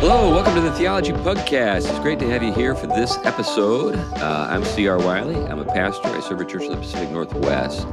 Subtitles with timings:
[0.00, 1.86] Hello, welcome to the Theology Pugcast.
[1.86, 3.96] It's great to have you here for this episode.
[3.96, 4.96] Uh, I'm C.R.
[4.96, 5.36] Wiley.
[5.46, 6.08] I'm a pastor.
[6.08, 7.86] I serve a church in the Pacific Northwest,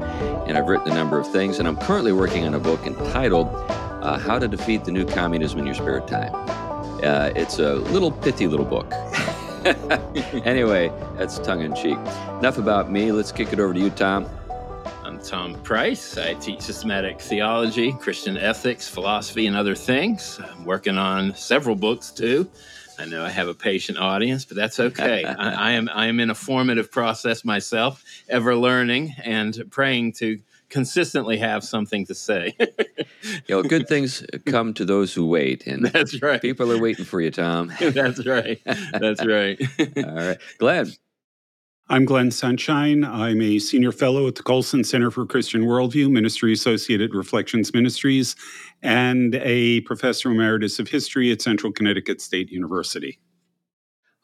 [0.47, 1.59] and I've written a number of things.
[1.59, 5.59] And I'm currently working on a book entitled uh, How to Defeat the New Communism
[5.59, 6.33] in Your Spare Time.
[7.03, 8.89] Uh, it's a little pithy little book.
[10.45, 11.97] anyway, that's tongue in cheek.
[12.39, 13.11] Enough about me.
[13.11, 14.29] Let's kick it over to you, Tom.
[15.07, 16.17] I'm Tom Price.
[16.17, 20.37] I teach systematic theology, Christian ethics, philosophy, and other things.
[20.43, 22.51] I'm working on several books too.
[22.99, 25.23] I know I have a patient audience, but that's okay.
[25.39, 30.39] I, I, am I am in a formative process myself, ever learning and praying to
[30.67, 32.57] consistently have something to say.
[32.59, 33.05] you
[33.47, 36.41] know, good things come to those who wait, and that's right.
[36.41, 37.71] People are waiting for you, Tom.
[37.79, 38.59] that's right.
[38.65, 39.57] That's right.
[40.03, 40.91] All right, Glenn.
[41.89, 43.05] I'm Glenn Sunshine.
[43.05, 48.35] I'm a senior fellow at the Colson Center for Christian Worldview, Ministry Associated Reflections Ministries,
[48.83, 53.19] and a professor emeritus of history at Central Connecticut State University.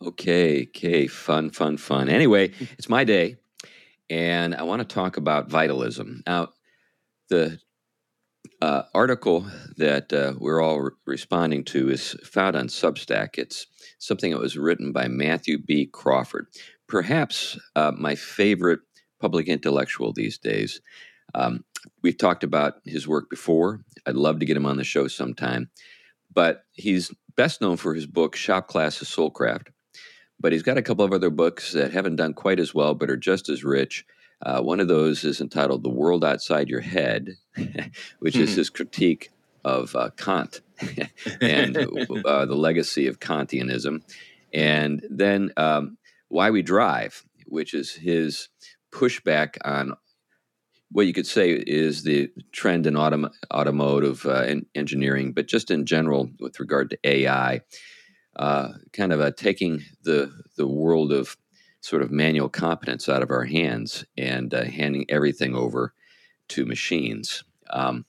[0.05, 2.09] Okay, okay, fun, fun, fun.
[2.09, 3.37] Anyway, it's my day,
[4.09, 6.21] and I want to talk about vitalism.
[6.27, 6.49] Now,
[7.29, 7.59] the
[8.61, 9.45] uh, article
[9.77, 13.37] that uh, we're all re- responding to is found on Substack.
[13.37, 13.67] It's
[13.99, 15.85] something that was written by Matthew B.
[15.85, 16.47] Crawford
[16.93, 18.79] perhaps uh, my favorite
[19.19, 20.79] public intellectual these days.
[21.33, 21.65] Um,
[22.03, 23.79] we've talked about his work before.
[24.05, 25.71] I'd love to get him on the show sometime.
[26.31, 29.69] But he's best known for his book, Shop Class as Soulcraft.
[30.39, 33.09] But he's got a couple of other books that haven't done quite as well, but
[33.09, 34.05] are just as rich.
[34.45, 37.37] Uh, one of those is entitled The World Outside Your Head,
[38.19, 38.57] which is hmm.
[38.57, 39.31] his critique
[39.65, 40.61] of uh, Kant
[41.41, 41.75] and
[42.25, 44.03] uh, the legacy of Kantianism.
[44.53, 45.97] And then um,
[46.33, 48.49] why We Drive, which is his
[48.91, 49.93] pushback on
[50.91, 55.85] what you could say is the trend in autom- automotive uh, engineering, but just in
[55.85, 57.61] general with regard to AI,
[58.35, 61.37] uh, kind of uh, taking the the world of
[61.81, 65.93] sort of manual competence out of our hands and uh, handing everything over
[66.47, 67.43] to machines.
[67.69, 68.05] Um,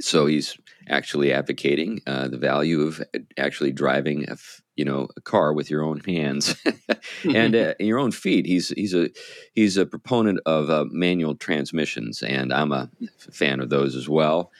[0.00, 0.56] so he's
[0.88, 3.02] actually advocating uh, the value of
[3.36, 4.36] actually driving a,
[4.80, 6.56] you know a car with your own hands
[7.24, 8.46] and uh, your own feet.
[8.46, 9.10] He's he's a
[9.52, 12.90] he's a proponent of uh, manual transmissions, and I'm a
[13.30, 14.50] fan of those as well.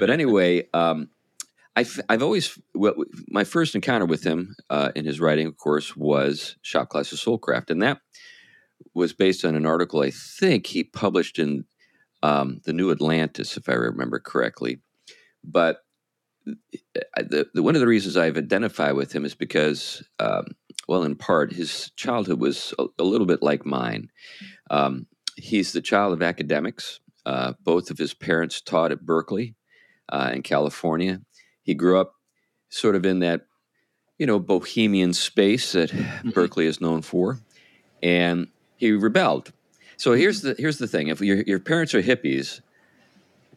[0.00, 1.10] But anyway, um,
[1.76, 2.96] I've I've always well,
[3.28, 7.20] my first encounter with him uh, in his writing, of course, was Shop Class as
[7.20, 8.00] Soulcraft, and that
[8.94, 11.66] was based on an article I think he published in
[12.24, 14.80] um, the New Atlantis, if I remember correctly.
[15.44, 15.84] But
[17.16, 20.46] the, the, one of the reasons I've identified with him is because, um,
[20.86, 24.10] well, in part, his childhood was a, a little bit like mine.
[24.70, 25.06] Um,
[25.36, 27.00] he's the child of academics.
[27.26, 29.54] Uh, both of his parents taught at Berkeley
[30.08, 31.20] uh, in California.
[31.62, 32.14] He grew up
[32.70, 33.42] sort of in that,
[34.18, 36.30] you know, bohemian space that mm-hmm.
[36.30, 37.38] Berkeley is known for,
[38.02, 39.52] and he rebelled.
[39.98, 42.60] So here's the here's the thing: if your your parents are hippies,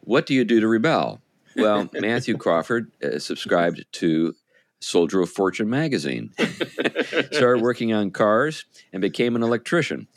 [0.00, 1.21] what do you do to rebel?
[1.56, 4.34] Well, Matthew Crawford uh, subscribed to
[4.82, 6.32] Soldier of Fortune magazine,
[7.32, 10.08] started working on cars, and became an electrician.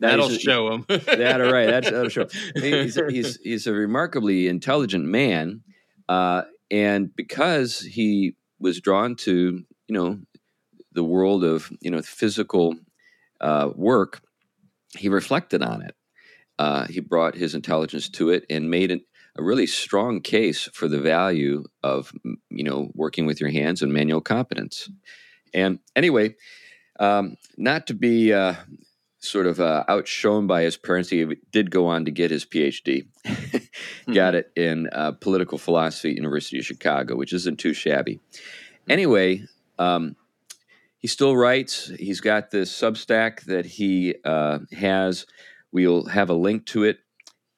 [0.00, 0.84] that'll show him.
[0.88, 1.66] that all right.
[1.66, 2.26] That's, that'll show.
[2.56, 5.62] He's, he's he's a remarkably intelligent man,
[6.08, 10.18] uh, and because he was drawn to you know
[10.92, 12.74] the world of you know physical
[13.40, 14.22] uh, work,
[14.96, 15.94] he reflected on it.
[16.58, 19.02] Uh, he brought his intelligence to it and made an,
[19.36, 22.12] a really strong case for the value of
[22.50, 24.90] you know working with your hands and manual competence.
[25.54, 26.36] And anyway,
[26.98, 28.54] um, not to be uh,
[29.18, 33.06] sort of uh, outshone by his parents, he did go on to get his PhD.
[33.24, 34.36] Got mm-hmm.
[34.36, 38.20] it in uh, political philosophy at University of Chicago, which isn't too shabby.
[38.88, 39.44] Anyway,
[39.78, 40.16] um,
[40.98, 41.90] he still writes.
[41.98, 45.26] He's got this Substack that he uh, has.
[45.70, 46.98] We'll have a link to it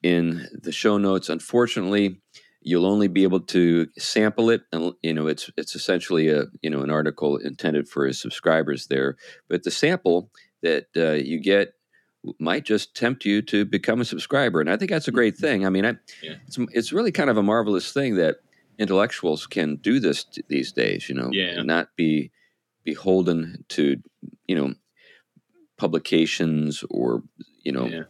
[0.04, 1.31] in the show notes.
[1.31, 2.20] Unfortunately,
[2.60, 6.70] you'll only be able to sample it, and you know it's it's essentially a you
[6.70, 9.17] know an article intended for his subscribers there.
[9.49, 10.31] But the sample
[10.62, 11.73] that uh, you get
[12.38, 15.64] might just tempt you to become a subscriber, and I think that's a great thing.
[15.64, 16.34] I mean, I, yeah.
[16.46, 18.37] it's it's really kind of a marvelous thing that
[18.79, 21.08] intellectuals can do this t- these days.
[21.08, 21.62] You know, yeah.
[21.62, 22.31] not be
[22.84, 23.96] beholden to
[24.46, 24.75] you know
[25.79, 27.23] publications or
[27.62, 28.02] you know yeah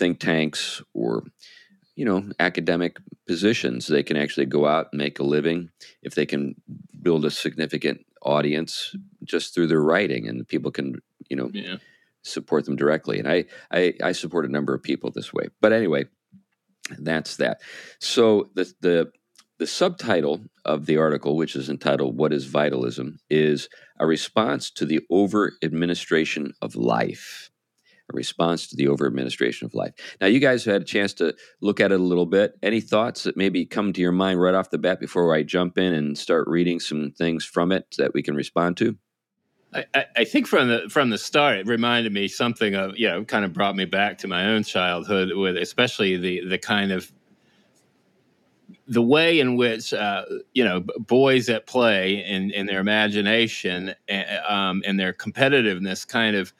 [0.00, 1.22] think tanks or
[1.94, 5.68] you know academic positions they can actually go out and make a living
[6.02, 6.54] if they can
[7.02, 10.94] build a significant audience just through their writing and people can
[11.28, 11.76] you know yeah.
[12.22, 15.74] support them directly and I, I i support a number of people this way but
[15.74, 16.06] anyway
[16.98, 17.60] that's that
[17.98, 19.12] so the the
[19.60, 23.68] the subtitle of the article, which is entitled What is Vitalism, is
[23.98, 27.49] a response to the over administration of life.
[28.12, 29.92] A response to the over administration of life.
[30.20, 32.58] Now, you guys have had a chance to look at it a little bit.
[32.62, 35.78] Any thoughts that maybe come to your mind right off the bat before I jump
[35.78, 38.96] in and start reading some things from it that we can respond to?
[39.72, 43.24] I, I, think from the from the start, it reminded me something of you know,
[43.24, 47.12] kind of brought me back to my own childhood with especially the the kind of
[48.88, 54.40] the way in which uh, you know boys at play in, in their imagination and,
[54.48, 56.52] um, and their competitiveness kind of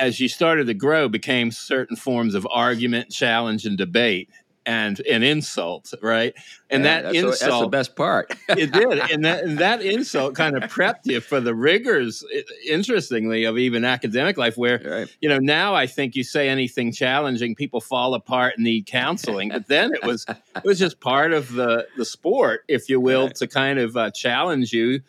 [0.00, 4.28] as you started to grow became certain forms of argument challenge and debate
[4.66, 6.34] and an insult, right?
[6.68, 8.34] And Yeah, that that's, the- insult that's the best part.
[8.50, 12.22] it did, and that and that insult kind of prepped you for the rigors,
[12.68, 14.56] interestingly, of even academic life.
[14.56, 15.16] Where right.
[15.20, 19.48] you know now I think you say anything challenging, people fall apart and need counseling.
[19.48, 23.26] But then it was it was just part of the the sport, if you will,
[23.26, 23.34] Right.
[23.36, 25.00] to kind of uh, challenge you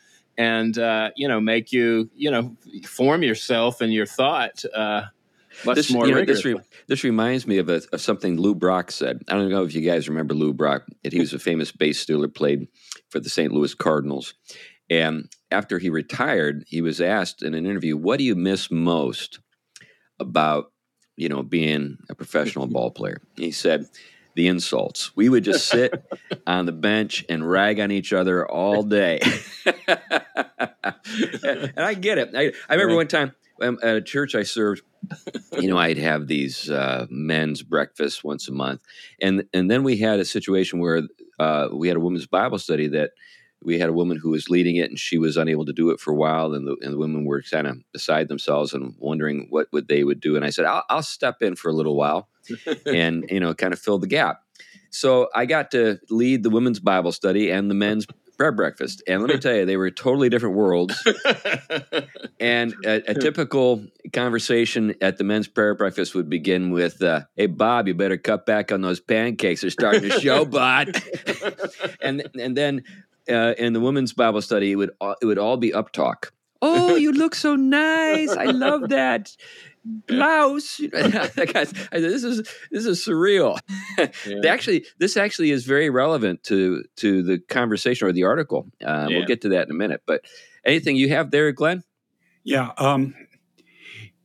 [0.42, 5.04] and uh, you know make you you know form yourself and your thought uh,
[5.66, 6.56] much This, more you know, this, re-
[6.88, 9.22] this reminds me of, a, of something Lou Brock said.
[9.28, 10.84] I don't know if you guys remember Lou Brock.
[11.04, 12.70] He was a famous base stealer, played
[13.10, 13.52] for the St.
[13.52, 14.34] Louis Cardinals.
[14.90, 19.40] And after he retired, he was asked in an interview, "What do you miss most
[20.20, 20.72] about,
[21.18, 23.88] you know, being a professional ball player?" He said,
[24.36, 25.16] "The insults.
[25.16, 26.04] We would just sit
[26.48, 29.20] on the bench and rag on each other all day."
[29.88, 29.98] and
[31.78, 32.32] I get it.
[32.36, 34.84] I, I remember one time um, at a church I served
[35.60, 38.82] you know, I'd have these uh, men's breakfasts once a month,
[39.22, 41.04] and and then we had a situation where
[41.40, 43.12] uh, we had a women's Bible study that
[43.64, 46.00] we had a woman who was leading it, and she was unable to do it
[46.00, 49.48] for a while, and the, and the women were kind of beside themselves and wondering
[49.50, 51.96] what would they would do, and I said, I'll, I'll step in for a little
[51.96, 52.30] while,
[52.86, 54.44] and you know, kind of fill the gap.
[54.90, 58.06] So I got to lead the women's Bible study and the men's
[58.38, 60.96] prayer breakfast, and let me tell you, they were totally different worlds.
[62.42, 67.46] And a, a typical conversation at the men's prayer breakfast would begin with, uh, "Hey
[67.46, 69.62] Bob, you better cut back on those pancakes.
[69.62, 71.00] They're starting to show, bud."
[72.02, 72.84] and and then
[73.30, 76.34] uh, in the women's Bible study, it would all, it would all be up talk.
[76.62, 78.30] Oh, you look so nice!
[78.32, 79.36] I love that
[79.84, 80.80] blouse.
[80.92, 83.58] Guy's- this is this is surreal.
[84.26, 88.68] They actually, this actually is very relevant to to the conversation or the article.
[88.86, 89.18] Uh, Yeah.
[89.18, 90.02] We'll get to that in a minute.
[90.06, 90.22] But
[90.66, 91.84] anything you have there, Glenn?
[92.44, 92.72] Yeah.
[92.78, 93.16] Um,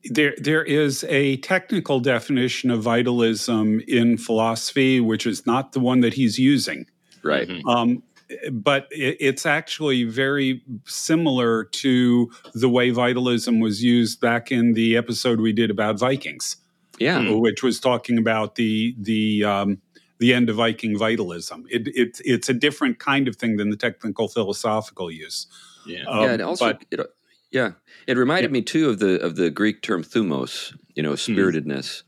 [0.04, 6.00] there, there is a technical definition of vitalism in philosophy, which is not the one
[6.00, 6.86] that he's using.
[7.24, 7.48] Right.
[7.48, 7.62] Mhm.
[7.66, 8.02] Um,
[8.52, 15.40] but it's actually very similar to the way vitalism was used back in the episode
[15.40, 16.56] we did about Vikings,
[16.98, 17.22] Yeah.
[17.22, 17.38] Hmm.
[17.40, 19.80] which was talking about the the um,
[20.18, 21.66] the end of Viking vitalism.
[21.70, 25.46] It, it, it's a different kind of thing than the technical philosophical use.
[25.86, 26.04] yeah.
[26.06, 27.00] Um, yeah, and also, but- it,
[27.52, 27.72] yeah,
[28.06, 30.76] it reminded me too of the of the Greek term thumos.
[30.94, 32.02] You know, spiritedness.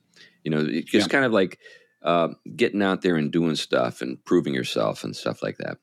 [0.45, 1.07] You know, just Yeah.
[1.07, 1.59] kind of like
[2.03, 5.79] uh, getting out there and doing stuff and proving yourself and stuff like that.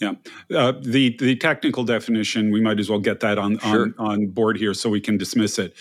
[0.00, 3.82] Uh, the the technical definition, we might as well get that on Sure.
[3.82, 5.74] on, on board here so we can dismiss it.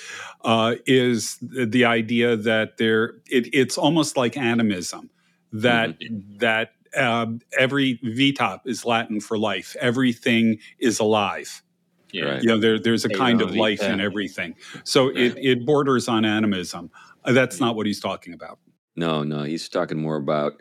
[0.44, 5.10] Uh, is the idea that there it, it's almost like animism
[5.54, 5.98] that
[6.40, 9.76] that um, every vitop is Latin for life.
[9.80, 11.62] Everything is alive.
[12.12, 12.24] yeah.
[12.26, 12.42] Right.
[12.42, 14.56] You know, there, there's a kind of Elan life in everything.
[14.84, 16.90] So it, it borders on animism.
[17.24, 18.58] Uh, That's not what he's talking about.
[18.96, 20.54] No, no, he's talking more about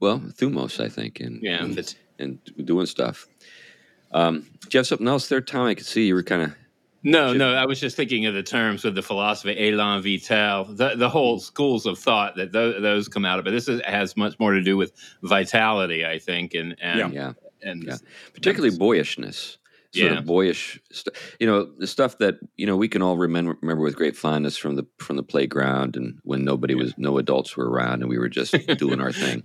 [0.00, 3.26] well, thumos, I think, and Yeah, and, that's- and doing stuff.
[4.12, 5.66] Um, do you have something else there, Tom?
[5.66, 6.54] I could see you were kind of
[7.02, 10.94] No, no, I was just thinking of the terms with the philosophy, elan vital, the,
[10.96, 14.16] the whole schools of thought that those, those come out of But This is, has
[14.16, 17.32] much more to do with vitality, I think, and and yeah.
[17.62, 17.96] and Yeah.
[18.32, 19.58] particularly boyishness
[19.94, 20.18] sort Yeah.
[20.18, 23.82] of boyish st- you know the stuff that you know we can all remember remember
[23.82, 27.70] with great fondness from the from the playground and when nobody was no adults were
[27.70, 29.42] around and we were just doing our thing.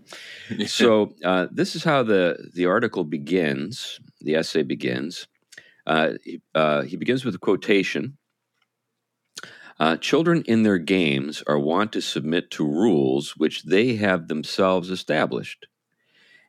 [0.68, 5.28] So uh, this is how the the article begins the essay begins.
[5.88, 8.18] Uh, he- uh, he begins with a quotation.
[9.80, 14.90] Uh, children in their games are wont to submit to rules which they have themselves
[14.90, 15.66] established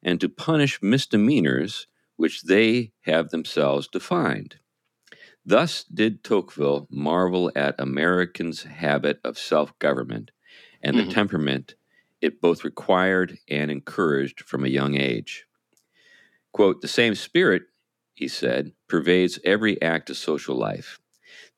[0.02, 4.56] and to punish misdemeanors which they have themselves defined.
[5.46, 10.30] Thus did Tocqueville marvel at Americans' habit of self government
[10.82, 11.10] and the Mhm.
[11.10, 11.74] temperament
[12.20, 15.46] it both required and encouraged from a young age.
[16.52, 17.64] Quote, the same spirit,
[18.14, 21.00] he said, pervades every act of social life.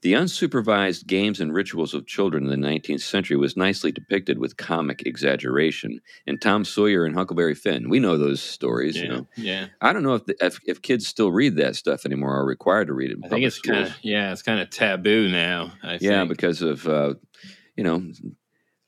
[0.07, 4.57] The unsupervised games and rituals of children in the 19th century was nicely depicted with
[4.57, 6.01] comic exaggeration.
[6.29, 8.95] And Tom Sawyer and Huckleberry Finn, we know those stories.
[8.97, 9.67] Yeah, You know, yeah.
[9.81, 12.47] I don't know if, the, if if kids still read that stuff anymore, or are
[12.47, 13.19] required to read it.
[13.25, 15.73] I think it's kind of yeah, it's kind of taboo now.
[15.83, 16.29] I yeah, think.
[16.29, 17.15] because of uh,
[17.77, 18.09] you know,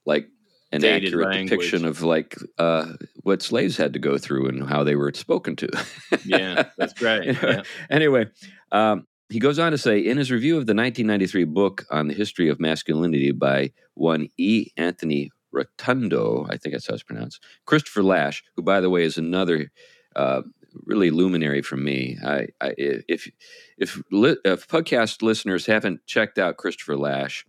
[0.06, 0.28] like
[0.70, 1.50] an Dated accurate language.
[1.50, 2.92] depiction of like uh,
[3.24, 5.68] what slaves had to go through and how they were spoken to.
[6.24, 7.24] yeah, that's right.
[7.24, 7.62] You know, Yeah.
[7.90, 8.26] Anyway,
[8.70, 12.14] um, he goes on to say in his review of the 1993 book on the
[12.14, 14.68] history of masculinity by one E.
[14.76, 19.18] Anthony Rotundo, I think that's how it's pronounced, Christopher Lasch, who, by the way, is
[19.18, 19.70] another
[20.16, 20.42] uh,
[20.84, 22.18] really luminary for me.
[22.24, 23.30] I, I if
[23.76, 27.44] if li- if podcast listeners haven't checked out Christopher Lasch,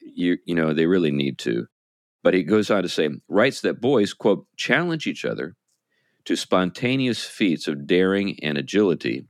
[0.00, 1.66] you you know they really need to.
[2.22, 5.54] But he goes on to say, writes that boys quote challenge each other
[6.24, 9.26] to spontaneous feats of daring and agility,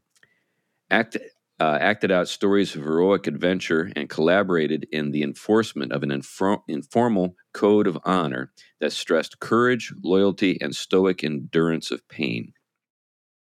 [0.91, 1.19] act,
[1.59, 6.63] uh, acted out stories of heroic adventure, and collaborated in the enforcement of an infor-
[6.69, 12.53] informal code of honor that stressed courage, loyalty, and stoic endurance of pain.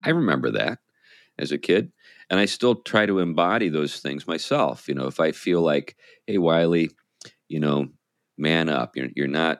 [0.03, 0.80] I remember that
[1.39, 1.91] as a kid,
[2.30, 4.88] and I still try to embody those things myself.
[4.88, 5.96] You know, if I feel like,
[6.27, 6.89] hey, Wiley,
[7.48, 7.88] you know,
[8.38, 8.98] man up.
[8.98, 9.60] You're, you're not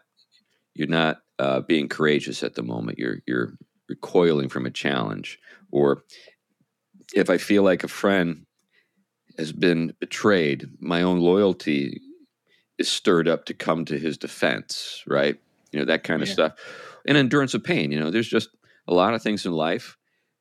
[0.74, 2.98] you're not uh, being courageous at the moment.
[2.98, 3.54] You're you're
[3.88, 5.40] recoiling from a challenge,
[5.72, 6.04] or
[7.14, 8.46] if I feel like a friend
[9.38, 12.02] has been betrayed, my own loyalty
[12.78, 15.04] is stirred up to come to his defense.
[15.08, 15.38] Right?
[15.72, 16.34] You know that kind of Yeah.
[16.34, 16.54] stuff,
[17.08, 17.92] and endurance of pain.
[17.92, 18.50] You know, there's just
[18.88, 19.98] a lot of things in life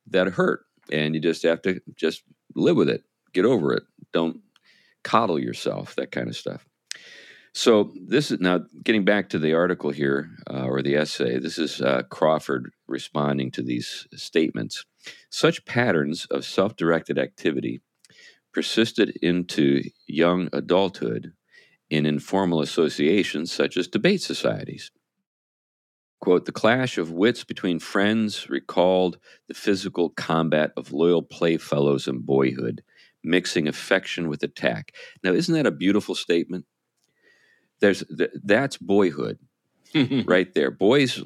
[0.07, 2.23] that hurt, and you just have to just
[2.55, 3.83] live with it, get over it.
[4.11, 4.41] Don't
[5.03, 5.95] coddle yourself.
[5.95, 6.65] That kind of stuff.
[7.53, 11.37] So this is now getting back to the article here uh, or the essay.
[11.37, 14.85] This is uh, Crawford responding to these statements.
[15.29, 17.81] Such patterns of self-directed activity
[18.53, 21.33] persisted into young adulthood
[21.89, 24.91] in informal associations such as debate societies.
[26.21, 29.17] Quote, the clash of wits between friends recalled
[29.47, 32.83] the physical combat of loyal playfellows in boyhood,
[33.23, 34.93] mixing affection with attack.
[35.23, 36.65] Now, isn't that a beautiful statement?
[37.79, 39.39] There's th- that's boyhood
[40.25, 40.69] right there.
[40.69, 41.21] Boys,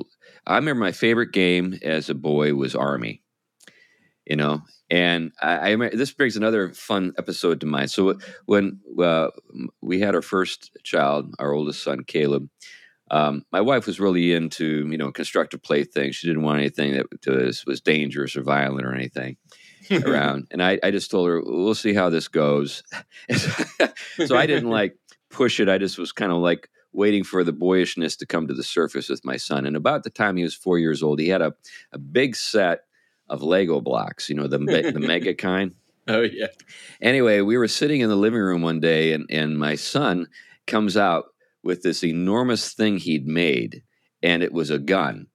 [0.48, 3.22] I remember my favorite game as a boy was Army.
[4.26, 7.92] You know, and I, I this brings another fun episode to mind.
[7.92, 9.30] So when uh,
[9.82, 12.50] we had our first child, our oldest son Caleb,
[13.12, 16.16] um, my wife was really into you know constructive playthings.
[16.16, 19.38] She didn't want anything that was, was dangerous or violent or anything
[19.92, 20.48] around.
[20.52, 22.84] And I, I just told her, we'll see how this goes.
[24.26, 24.98] so I didn't like
[25.30, 25.70] push it.
[25.70, 29.10] I just was kind of like waiting for the boyishness to come to the surface
[29.10, 29.66] with my son.
[29.66, 31.54] And about the time he was four years old, he had a,
[31.92, 32.85] a big set
[33.30, 35.74] of Lego blocks, you know, the, the mega kind.
[36.08, 36.48] oh yeah.
[37.02, 40.28] Anyway, we were sitting in the living room one day, and, and my son
[40.68, 41.26] comes out
[41.64, 43.84] with this enormous thing he'd made,
[44.22, 45.28] and it was a gun.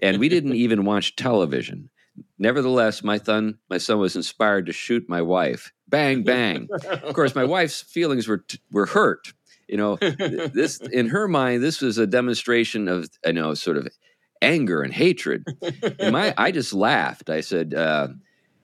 [0.00, 1.90] And we didn't even watch television.
[2.38, 5.72] Nevertheless, my son, my son was inspired to shoot my wife.
[5.88, 6.68] Bang, bang.
[7.02, 9.32] Of course, my wife's feelings were were hurt.
[9.68, 13.88] You know, this in her mind, this was a demonstration of you know sort of
[14.44, 15.44] anger and hatred.
[15.98, 17.30] And my, I just laughed.
[17.30, 18.08] I said, uh,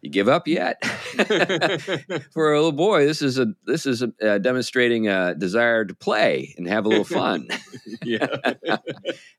[0.02, 0.84] "You give up yet?"
[2.32, 5.94] For a little boy, this is a this is a, uh, demonstrating a desire to
[5.94, 7.49] play and have a little fun.
[8.02, 8.26] yeah.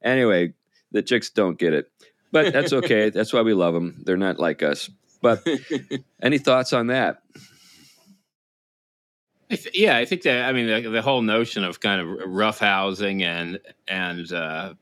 [0.04, 0.54] anyway,
[0.92, 1.92] the chicks don't get it,
[2.32, 3.10] but that's okay.
[3.10, 4.02] that's why we love them.
[4.06, 4.90] They're not like us.
[5.22, 5.46] But
[6.22, 7.22] any thoughts on that?
[9.52, 12.08] I th- yeah, I think that I mean the, the whole notion of kind of
[12.30, 14.74] roughhousing and and uh,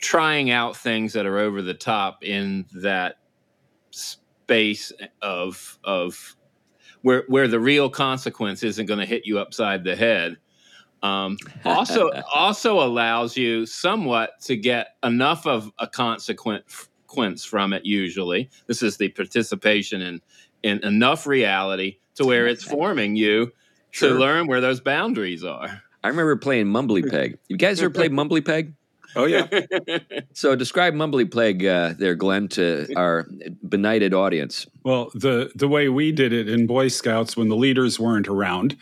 [0.00, 3.16] trying out things that are over the top in that
[3.90, 4.92] space
[5.22, 6.36] of of
[7.02, 10.36] where where the real consequence isn't going to hit you upside the head.
[11.02, 17.84] Um, also also allows you somewhat to get enough of a consequence from it.
[17.84, 20.20] Usually, this is the participation in
[20.62, 23.52] in enough reality to where it's forming you
[23.92, 24.10] Sure.
[24.10, 25.82] to learn where those boundaries are.
[26.04, 27.38] I remember playing Mumbly Peg.
[27.48, 28.72] You guys ever played Mumbly Peg?
[29.16, 29.46] Oh yeah.
[30.32, 33.26] So describe Mumbly plague uh, there, Glenn, to our
[33.68, 34.66] benighted audience.
[34.84, 38.76] Well, the the way we did it in Boy Scouts when the leaders weren't around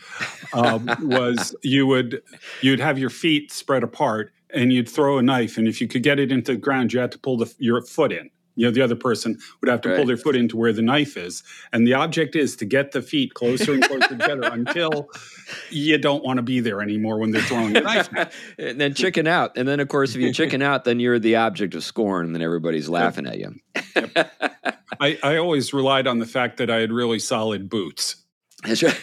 [0.53, 2.21] um, was you would
[2.61, 6.03] you'd have your feet spread apart and you'd throw a knife, and if you could
[6.03, 8.29] get it into the ground, you had to pull the, your foot in.
[8.59, 11.15] You know, the other person would have to pull their foot into where the knife
[11.15, 15.07] is, and the object is to get the feet closer and closer together until
[15.69, 18.09] you don't want to be there anymore when they're throwing the knife.
[18.59, 19.57] and then chicken out.
[19.57, 22.35] And then, of course, if you chicken out, then you're the object of scorn, and
[22.35, 23.55] then everybody's laughing at you.
[24.99, 28.17] I, I always relied on the fact that I had really solid boots.
[28.65, 28.99] That's right.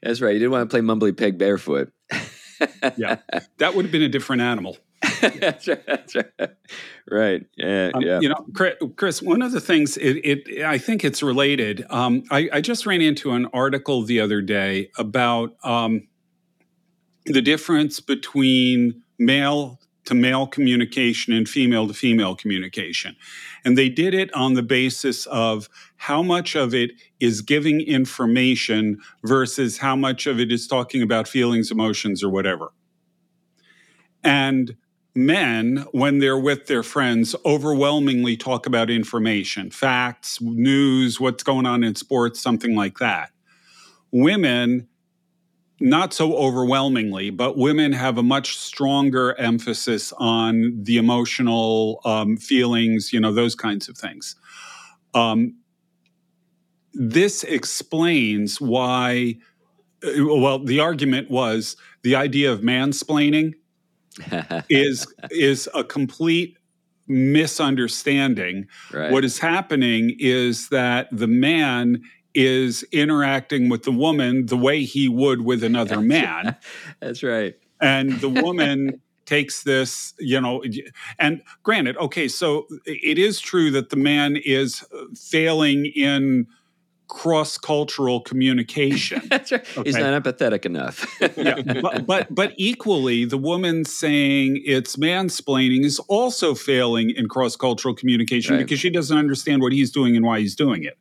[0.00, 0.32] That's right.
[0.32, 1.92] You didn't want to play Mumbly Peg barefoot.
[2.96, 3.16] yeah,
[3.58, 4.76] that would have been a different animal.
[5.20, 5.86] That's right.
[5.86, 6.50] That's right.
[7.10, 7.46] Right.
[7.56, 7.90] Yeah.
[7.94, 8.20] Um, yeah.
[8.20, 8.46] You know,
[8.96, 11.84] Chris, one of the things it, it I think it's related.
[11.90, 16.08] Um, I, I, just ran into an article the other day about um,
[17.26, 23.16] the difference between male to male communication and female to female communication.
[23.64, 29.00] And they did it on the basis of how much of it is giving information
[29.24, 32.72] versus how much of it is talking about feelings, emotions, or whatever.
[34.22, 34.76] And
[35.16, 41.82] men, when they're with their friends, overwhelmingly talk about information, facts, news, what's going on
[41.82, 43.30] in sports, something like that.
[44.12, 44.88] Women
[45.80, 53.12] not so overwhelmingly, but women have a much stronger emphasis on the emotional um, feelings,
[53.12, 54.36] you know, those kinds of things.
[55.14, 55.56] Um,
[56.94, 59.36] this explains why,
[60.02, 63.54] uh, well, the argument was the idea of mansplaining
[64.68, 66.56] is is a complete
[67.08, 68.66] misunderstanding.
[68.92, 69.12] Right.
[69.12, 72.02] What is happening is that the man
[72.34, 76.56] is interacting with the woman the way he would with another man.
[77.00, 77.54] That's right.
[77.80, 80.62] And the woman takes this, you know,
[81.18, 84.84] and granted, okay, so it is true that the man is
[85.16, 86.46] failing in
[87.08, 89.22] cross cultural communication.
[89.28, 89.78] That's right.
[89.78, 89.88] Okay.
[89.88, 91.06] He's not empathetic enough.
[91.36, 97.56] yeah, but, but, but equally, the woman saying it's mansplaining is also failing in cross
[97.56, 98.64] cultural communication right.
[98.64, 100.98] because she doesn't understand what he's doing and why he's doing it.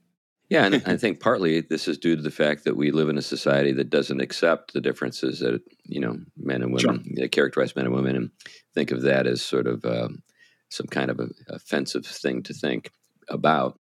[0.50, 3.18] Yeah, and I think partly this is due to the fact that we live in
[3.18, 7.28] a society that doesn't accept the differences that you know men and women sure.
[7.30, 8.32] characterize men and women, and
[8.74, 10.22] think of that as sort of um,
[10.70, 12.92] some kind of a offensive thing to think
[13.30, 13.80] about.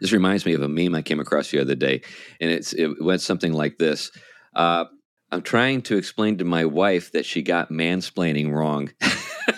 [0.00, 2.02] This reminds me of a meme I came across the other day,
[2.40, 4.10] and it's it went something like this:
[4.54, 4.84] uh,
[5.30, 8.90] "I'm trying to explain to my wife that she got mansplaining wrong."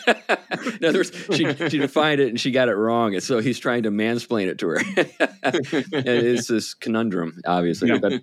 [0.07, 3.15] In other words, she, she defined it and she got it wrong.
[3.15, 4.77] And so he's trying to mansplain it to her.
[4.97, 7.89] it is this conundrum, obviously.
[7.89, 7.99] Yeah.
[7.99, 8.23] But,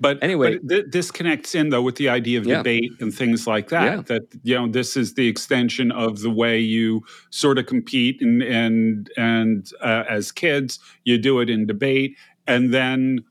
[0.00, 2.58] but anyway, but th- this connects in though with the idea of yeah.
[2.58, 3.84] debate and things like that.
[3.84, 4.02] Yeah.
[4.02, 8.42] That you know, this is the extension of the way you sort of compete, and
[8.42, 13.24] and and uh, as kids, you do it in debate, and then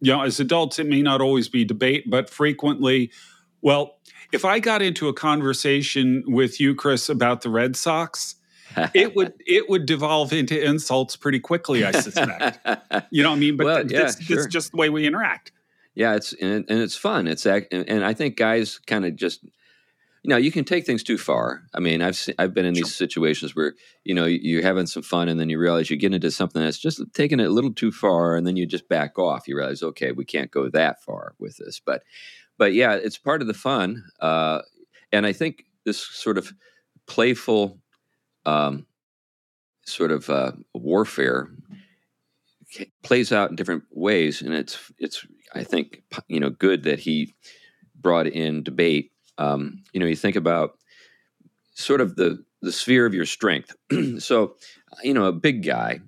[0.00, 3.10] you know, as adults, it may not always be debate, but frequently,
[3.62, 3.98] well,
[4.32, 8.36] if I got into a conversation with you, Chris, about the Red Sox,
[8.94, 11.84] it would it would devolve into insults pretty quickly.
[11.84, 12.58] I suspect.
[13.10, 13.56] you know what I mean?
[13.56, 14.36] But well, th- yeah, this, sure.
[14.36, 15.52] this is just the way we interact.
[16.00, 17.26] Yeah, it's and, and it's fun.
[17.26, 21.02] It's and, and I think guys kind of just you know you can take things
[21.02, 21.64] too far.
[21.74, 22.84] I mean, I've seen, I've been in sure.
[22.84, 26.14] these situations where you know you're having some fun and then you realize you get
[26.14, 29.18] into something that's just taking it a little too far, and then you just back
[29.18, 29.46] off.
[29.46, 32.02] You realize, okay, we can't go that far with this, but
[32.56, 34.02] but yeah, it's part of the fun.
[34.20, 34.62] Uh,
[35.12, 36.50] and I think this sort of
[37.06, 37.78] playful
[38.46, 38.86] um,
[39.84, 41.50] sort of uh, warfare
[43.02, 47.34] plays out in different ways, and it's it's I think you know good that he
[47.94, 49.12] brought in debate.
[49.38, 50.78] Um, you know, you think about
[51.74, 53.74] sort of the the sphere of your strength.
[54.18, 54.56] so,
[55.02, 56.00] you know, a big guy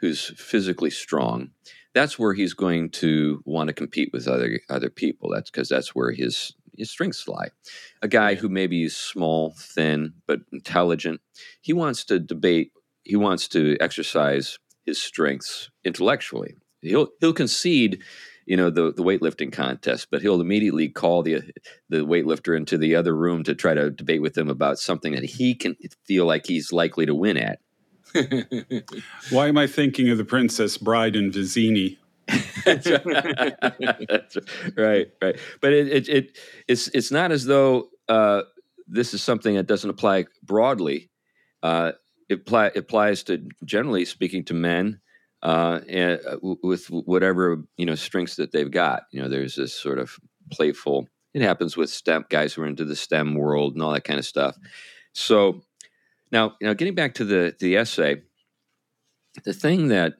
[0.00, 1.50] who's physically strong
[1.96, 5.30] that's where he's going to want to compete with other other people.
[5.30, 7.48] That's because that's where his his strengths lie.
[8.02, 11.22] A guy who maybe is small, thin, but intelligent,
[11.62, 12.72] he wants to debate.
[13.04, 16.54] He wants to exercise his strengths intellectually.
[16.82, 18.02] He'll he'll concede,
[18.46, 21.42] you know, the the weightlifting contest, but he'll immediately call the
[21.88, 25.24] the weightlifter into the other room to try to debate with him about something that
[25.24, 27.58] he can feel like he's likely to win at.
[29.30, 31.98] Why am I thinking of the Princess Bride and Vizzini?
[32.64, 32.86] That's
[34.76, 35.40] right, right.
[35.60, 38.42] But it, it, it, it's it's not as though uh,
[38.86, 41.10] this is something that doesn't apply broadly.
[41.62, 41.92] Uh,
[42.28, 45.00] it, apply, it applies to generally speaking to men
[45.42, 49.04] uh, and uh, with whatever you know strengths that they've got.
[49.10, 50.16] You know, there's this sort of
[50.50, 51.08] playful.
[51.34, 54.18] It happens with STEM guys who are into the STEM world and all that kind
[54.18, 54.56] of stuff.
[55.12, 55.62] So
[56.32, 58.22] now, you know, getting back to the the essay,
[59.44, 60.14] the thing that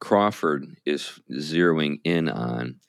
[0.00, 2.80] Crawford is zeroing in on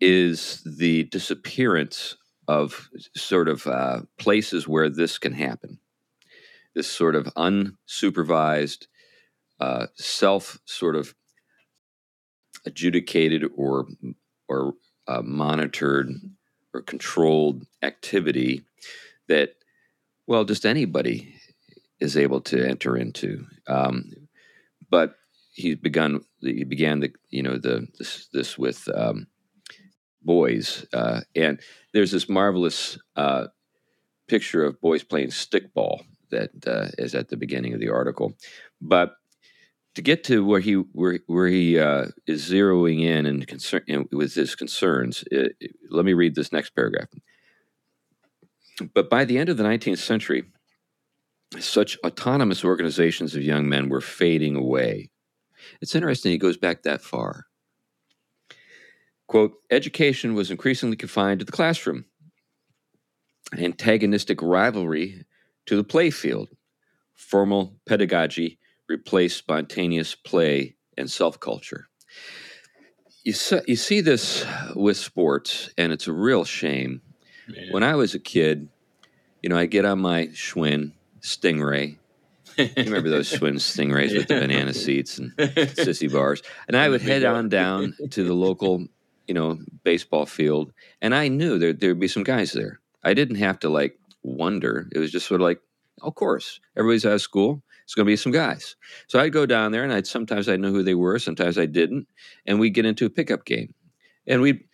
[0.00, 2.16] is the disappearance
[2.48, 5.78] of sort of uh, places where this can happen.
[6.74, 8.86] This sort of unsupervised,
[9.60, 11.14] uh, self sort of
[12.66, 13.86] adjudicated or
[14.48, 14.74] or
[15.08, 16.10] uh, monitored
[16.74, 18.64] or controlled activity
[19.28, 19.54] that,
[20.26, 21.34] well, just anybody
[22.00, 23.46] is able to enter into.
[23.66, 24.12] Um,
[24.90, 25.16] but
[25.52, 29.26] he begun he began the you know the this this with um,
[30.22, 31.60] boys uh, and
[31.92, 33.46] there's this marvelous uh,
[34.28, 36.00] picture of boys playing stickball
[36.30, 38.34] that uh, is at the beginning of the article
[38.80, 39.16] but
[39.96, 44.34] to get to where he where where he uh, is zeroing in and concern with
[44.34, 47.08] his concerns, it, it, let me read this next paragraph.
[48.92, 50.44] But by the end of the 19th century,
[51.58, 55.08] such autonomous organizations of young men were fading away.
[55.80, 57.46] It's interesting he goes back that far.
[59.28, 62.04] Quote, education was increasingly confined to the classroom,
[63.56, 65.24] antagonistic rivalry
[65.64, 66.48] to the playfield,
[67.14, 71.88] formal pedagogy replace spontaneous play and self culture.
[73.24, 77.02] You, see, you see this with sports, and it's a real shame.
[77.48, 77.68] Man.
[77.70, 78.68] When I was a kid,
[79.42, 81.98] you know, I get on my Schwinn Stingray.
[82.56, 84.18] you remember those Schwinn Stingrays yeah.
[84.18, 86.42] with the banana seats and sissy bars?
[86.68, 88.86] And I would head on down to the local,
[89.26, 90.72] you know, baseball field,
[91.02, 92.80] and I knew there there'd be some guys there.
[93.04, 94.88] I didn't have to like wonder.
[94.92, 95.60] It was just sort of like,
[96.02, 98.74] of course, everybody's out of school it's going to be some guys.
[99.06, 101.66] So I'd go down there, and I'd sometimes I know who they were, sometimes I
[101.66, 102.08] didn't,
[102.44, 103.74] and we'd get into a pickup game,
[104.26, 104.64] and we'd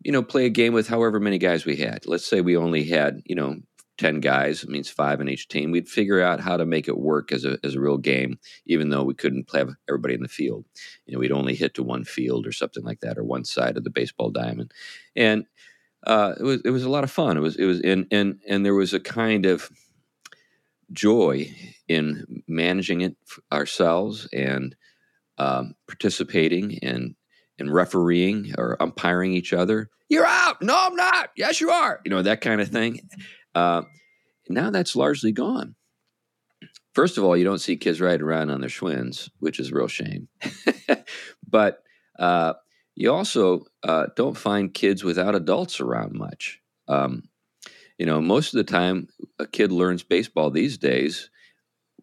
[0.00, 2.06] you know play a game with however many guys we had.
[2.06, 3.56] Let's say we only had you know
[3.98, 5.70] 10 guys, it means five in each team.
[5.70, 8.88] We'd figure out how to make it work as a, as a real game, even
[8.88, 10.64] though we couldn't have everybody in the field.
[11.06, 13.76] You know, we'd only hit to one field or something like that, or one side
[13.76, 14.72] of the baseball diamond.
[15.14, 15.46] And
[16.06, 17.36] uh, it was it was a lot of fun.
[17.36, 19.70] It was it was and and and there was a kind of
[20.92, 21.54] joy
[21.88, 23.16] in managing it
[23.52, 24.76] ourselves and
[25.38, 27.14] um, participating and
[27.58, 29.90] and refereeing or umpiring each other.
[30.08, 30.60] You're out.
[30.62, 31.30] No, I'm not.
[31.36, 32.00] Yes, you are.
[32.04, 33.00] You know that kind of thing.
[33.54, 33.82] Uh,
[34.48, 35.74] now that's largely gone.
[36.94, 39.74] First of all, you don't see kids riding around on their Schwinns, which is a
[39.74, 40.28] real shame.
[41.48, 41.82] but
[42.18, 42.54] uh,
[42.94, 46.60] you also uh, don't find kids without adults around much.
[46.88, 47.22] Um,
[47.98, 51.30] you know, most of the time, a kid learns baseball these days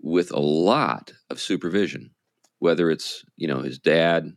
[0.02, 2.12] with a lot of supervision,
[2.60, 4.32] whether it's, you know, his dad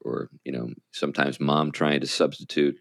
[0.00, 2.76] or, you know, sometimes mom trying to substitute,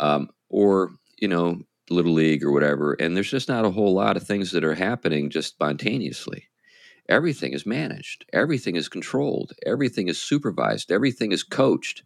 [0.00, 2.94] um, or, you know, little league or whatever.
[2.94, 6.48] And there's just not a whole lot of things that are happening just spontaneously.
[7.08, 12.02] Everything is managed, everything is controlled, everything is supervised, everything is coached.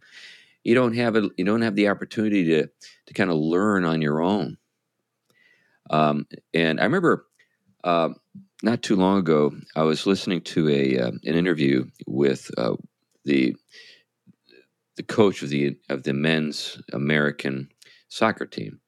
[0.64, 2.66] You don't have a, you don't have the opportunity to
[3.06, 4.56] to kind of learn on your own.
[5.90, 7.26] Um, and I remember
[7.84, 8.10] uh,
[8.62, 12.76] not too long ago, I was listening to a uh, an interview with uh,
[13.24, 13.56] the
[14.96, 17.68] the coach of the of the men's American
[18.08, 18.80] soccer team.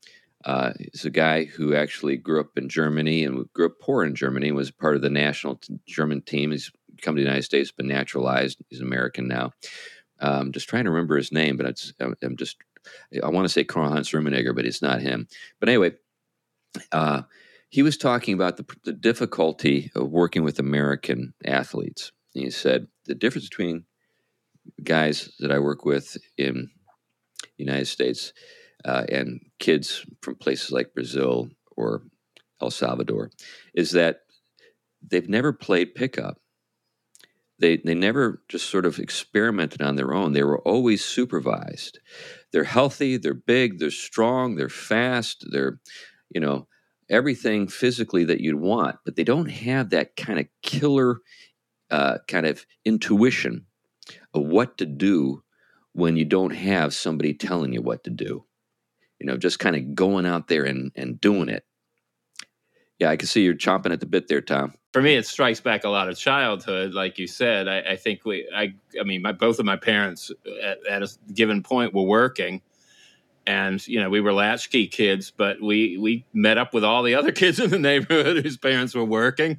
[0.45, 4.15] Uh, he's a guy who actually grew up in Germany and grew up poor in
[4.15, 4.53] Germany.
[4.53, 6.51] Was part of the national t- German team.
[6.51, 6.71] He's
[7.03, 8.61] come to the United States, been naturalized.
[8.69, 9.53] He's American now.
[10.21, 11.67] I'm um, just trying to remember his name, but
[12.23, 12.57] I'm just
[13.23, 15.29] I want to say Karl Heinz Rummenigge, but it's not him.
[15.61, 15.93] But anyway,
[16.93, 17.23] uh,
[17.71, 22.13] he was talking about the, the, difficulty of working with American athletes.
[22.35, 23.85] And he said the difference between
[24.83, 26.71] guys that I work with in
[27.43, 28.33] the United States
[28.85, 32.03] uh, and kids from places like Brazil or
[32.61, 33.31] El Salvador
[33.75, 34.21] is that
[35.03, 36.41] they've never played pickup.
[37.61, 40.33] They, they never just sort of experimented on their own.
[40.33, 41.99] They were always supervised.
[42.53, 45.81] They're healthy, they're big, they're strong, they're fast, they're
[46.31, 46.67] you know,
[47.11, 51.19] everything physically that you'd want, but they don't have that kind of killer
[51.91, 53.67] uh, kind of intuition
[54.35, 55.43] of what to do
[55.93, 58.45] when you don't have somebody telling you what to do.
[59.19, 61.65] You know, just kind of going out there and, and doing it.
[62.99, 64.75] Yeah, I can see you're chomping at the bit there, Tom.
[64.93, 67.69] For me, it strikes back a lot of childhood, like you said.
[67.69, 71.09] I, I think we, I, I mean, my, both of my parents at, at a
[71.33, 72.61] given point were working,
[73.49, 77.15] and you know we were latchkey kids but we we met up with all the
[77.15, 79.59] other kids in the neighborhood whose parents were working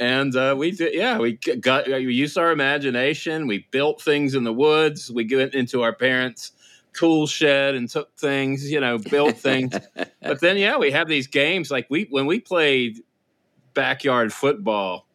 [0.00, 4.42] and uh, we did, yeah we got we used our imagination we built things in
[4.44, 6.52] the woods we went into our parents
[6.92, 9.72] tool shed and took things you know built things
[10.20, 12.98] but then yeah we have these games like we when we played
[13.74, 15.06] backyard football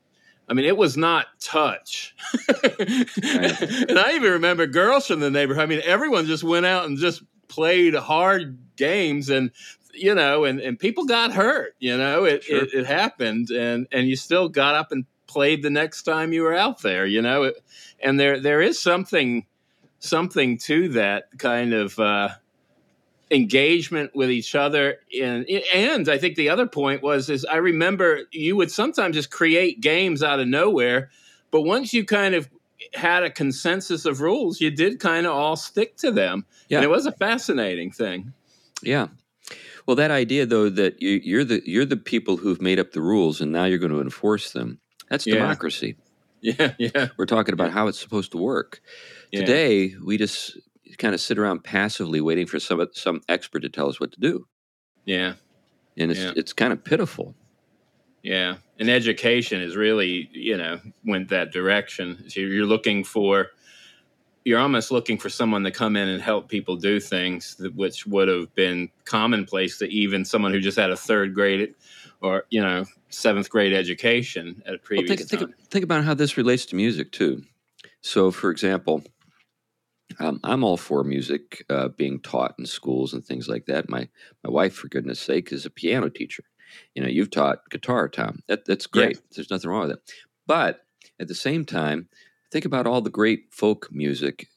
[0.47, 2.15] I mean, it was not touch.
[2.47, 3.62] right.
[3.89, 5.63] And I even remember girls from the neighborhood.
[5.63, 9.51] I mean, everyone just went out and just played hard games and
[9.93, 12.63] you know and, and people got hurt you know it, sure.
[12.63, 16.43] it, it, happened and and you still got up and played the next time you
[16.43, 17.55] were out there you know it,
[18.01, 19.45] and there there is something
[19.99, 22.29] something to that kind of uh,
[23.31, 28.21] engagement with each other and and I think the other point was is I remember
[28.31, 31.10] you would sometimes just create games out of nowhere
[31.51, 32.49] but once you kind of
[32.93, 36.45] had a consensus of rules, you did kind of all stick to them.
[36.69, 36.77] Yeah.
[36.77, 38.33] And it was a fascinating thing.
[38.81, 39.07] Yeah.
[39.85, 43.01] Well, that idea though that you, you're the you're the people who've made up the
[43.01, 44.79] rules, and now you're going to enforce them.
[45.09, 45.35] That's Yeah.
[45.35, 45.95] democracy.
[46.41, 47.07] Yeah, yeah.
[47.17, 48.79] We're talking about how it's supposed to work.
[49.31, 49.39] yeah.
[49.39, 50.55] Today, we just
[50.99, 54.19] kind of sit around passively waiting for some some expert to tell us what to
[54.19, 54.45] do,
[55.05, 55.33] Yeah.
[55.97, 56.33] and it's Yeah.
[56.35, 57.33] it's kind of pitiful.
[58.25, 62.27] Yeah, and education is really, you know, went that direction.
[62.27, 63.51] So you're looking for,
[64.45, 68.07] you're almost looking for someone to come in and help people do things that, which
[68.07, 71.75] would have been commonplace to even someone who just had a third grade
[72.21, 75.53] or you know seventh grade education at a Well, previous think, think, time.
[75.69, 77.43] think about how this relates to music too.
[78.01, 79.03] So, for example,
[80.17, 83.88] um, I'm all for music uh, being taught in schools and things like that.
[83.88, 84.09] My
[84.43, 86.43] my wife, for goodness sake, is a piano teacher.
[86.93, 88.41] You know, you've taught guitar, Tom.
[88.47, 89.05] That, that's Yeah.
[89.07, 89.19] great.
[89.35, 90.13] There's nothing wrong with it.
[90.47, 90.85] But
[91.19, 92.09] at the same time,
[92.51, 94.47] think about all the great folk music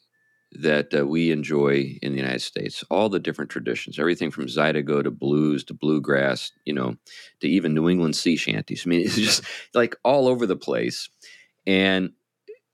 [0.53, 2.83] that uh, we enjoy in the United States.
[2.91, 6.97] All the different traditions, everything from zydeco to blues to bluegrass, you know,
[7.41, 8.83] to even New England sea shanties.
[8.87, 9.43] I mean, it's just
[9.75, 11.11] like all over the place.
[11.67, 12.13] And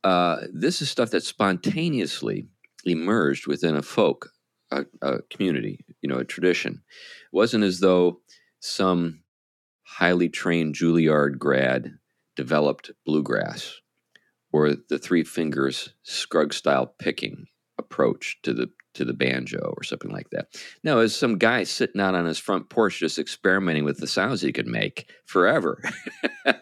[0.04, 2.46] uh, this is stuff that spontaneously
[2.84, 4.30] emerged within a folk
[4.70, 6.82] a, a community, you know, a tradition.
[7.32, 8.20] It wasn't as though
[8.60, 9.20] some
[9.96, 11.98] highly trained Juilliard grad
[12.36, 13.80] developed bluegrass
[14.52, 17.46] or the three fingers Scruggs style picking
[17.78, 20.46] approach to the to the banjo or something like that.
[20.84, 24.40] No, it's some guy sitting out on his front porch just experimenting with the sounds
[24.40, 25.82] he could make forever.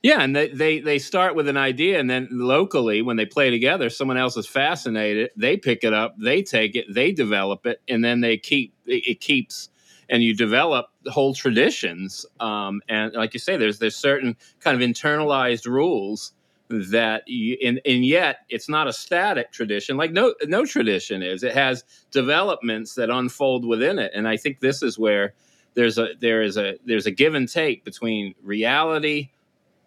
[0.00, 3.50] Yeah, and they, they they start with an idea, and then locally, when they play
[3.50, 5.30] together, someone else is fascinated.
[5.36, 9.20] They pick it up, they take it, they develop it, and then they keep it
[9.20, 9.70] keeps,
[10.08, 12.26] and you develop whole traditions.
[12.40, 16.32] Um, and like you say, there's there's certain kind of internalized rules
[16.68, 21.42] that you, and and yet it's not a static tradition like no no tradition is.
[21.42, 25.34] It has developments that unfold within it, and I think this is where
[25.74, 29.30] there's a there is a there's a give and take between reality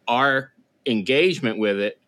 [0.07, 0.51] our
[0.85, 1.99] engagement with it,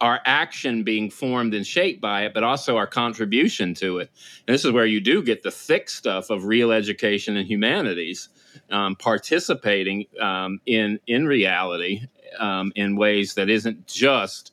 [0.00, 4.10] our action being formed and shaped by it, but also our contribution to it.
[4.46, 8.28] And this is where you do get the thick stuff of real education and humanities,
[8.70, 12.06] um, participating um, in in reality
[12.38, 14.52] um, in ways that isn't just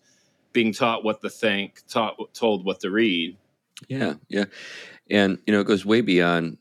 [0.53, 3.37] being taught what to think, taught told what to read.
[3.87, 4.45] Yeah, yeah.
[5.09, 6.57] And you know, it goes way beyond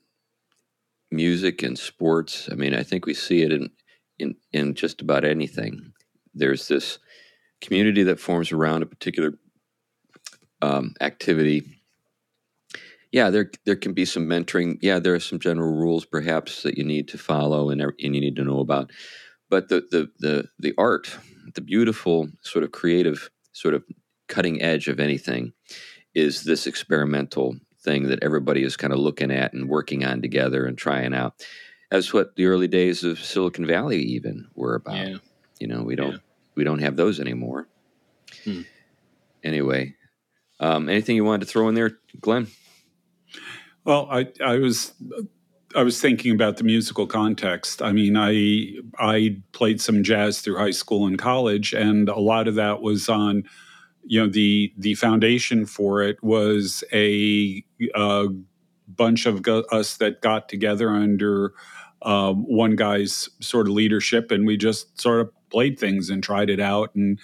[1.11, 2.48] music and sports.
[2.50, 3.70] I mean, I think we see it in
[4.18, 5.92] in in just about anything.
[6.35, 6.98] There's this
[7.61, 9.35] community that forms around a particular
[10.62, 11.80] um, activity.
[13.12, 14.79] Yeah, there there can be some mentoring.
[14.83, 18.20] Yeah, there are some general rules perhaps that you need to follow and, and you
[18.20, 18.90] need to know about.
[19.49, 21.18] But the the the the art,
[21.55, 23.83] the beautiful sort of creative sort of
[24.29, 25.53] cutting edge of anything
[26.14, 30.66] is this experimental thing that everybody is kind of looking at and working on together
[30.66, 31.44] and trying out.
[31.90, 34.96] That's what the early days of Silicon Valley even were about.
[35.09, 35.16] Yeah.
[35.59, 36.18] You know, we don't Yeah.
[36.55, 37.66] we don't have those anymore.
[38.44, 38.62] Hmm.
[39.42, 39.96] Anyway,
[40.61, 42.46] um, anything you wanted to throw in there, Glenn?
[43.90, 44.92] Well, I, I was
[45.74, 47.83] I was thinking about the musical context.
[47.83, 52.46] I mean, I I played some jazz through high school and college, and a lot
[52.46, 53.42] of that was on,
[54.05, 57.64] you know, the the foundation for it was a,
[57.96, 58.29] uh
[58.87, 61.53] bunch of go- us that got together under
[62.03, 66.48] um, one guy's sort of leadership, and we just sort of played things and tried
[66.48, 67.18] it out, and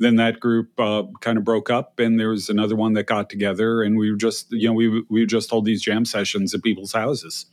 [0.00, 3.30] then that group uh, kind of broke up, and there was another one that got
[3.30, 6.62] together, and we were just, you know, we we just hold these jam sessions at
[6.62, 7.46] people's houses.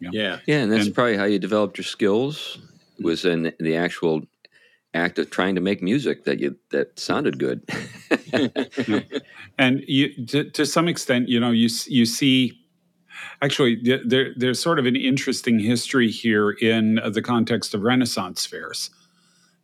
[0.00, 0.38] Yeah.
[0.46, 2.58] Yeah, and that's And- probably how you developed your skills
[3.00, 4.22] was in the actual
[4.92, 7.62] act of trying to make music that you that sounded good.
[9.58, 12.52] and you to, to some extent you know you you see
[13.42, 18.46] actually there there's sort of an interesting history here in uh, the context of renaissance
[18.46, 18.90] fairs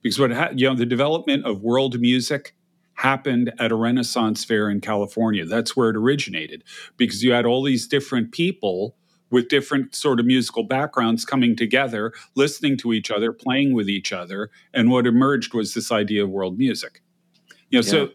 [0.03, 2.55] because what ha- you know the development of world music
[2.95, 6.63] happened at a renaissance fair in california that's where it originated
[6.97, 8.95] because you had all these different people
[9.31, 14.13] with different sort of musical backgrounds coming together listening to each other playing with each
[14.13, 17.01] other and what emerged was this idea of world music
[17.71, 18.09] you know so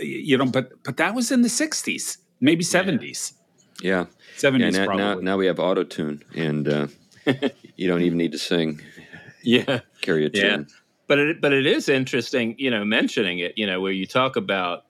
[0.00, 3.34] you know but but that was in the 60s maybe 70s
[3.80, 4.04] yeah,
[4.38, 4.70] 70s yeah.
[4.70, 6.86] Now, probably now, now we have auto tune, and uh,
[7.76, 8.80] you don't even need to sing,
[9.42, 9.80] Yeah.
[10.02, 10.56] carry a Yeah.
[10.58, 10.66] tune.
[11.06, 14.36] But it but it is interesting, you know, mentioning it, you know, where you talk
[14.36, 14.84] about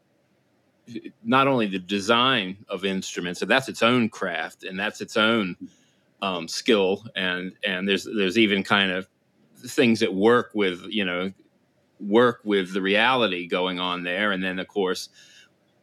[1.25, 5.57] not only the design of instruments, and that's its own craft, and that's its own
[6.21, 9.09] um, skill, and and there's there's even kind of
[9.67, 11.33] things that work with you know
[12.01, 15.09] work with the reality going on there, and then of course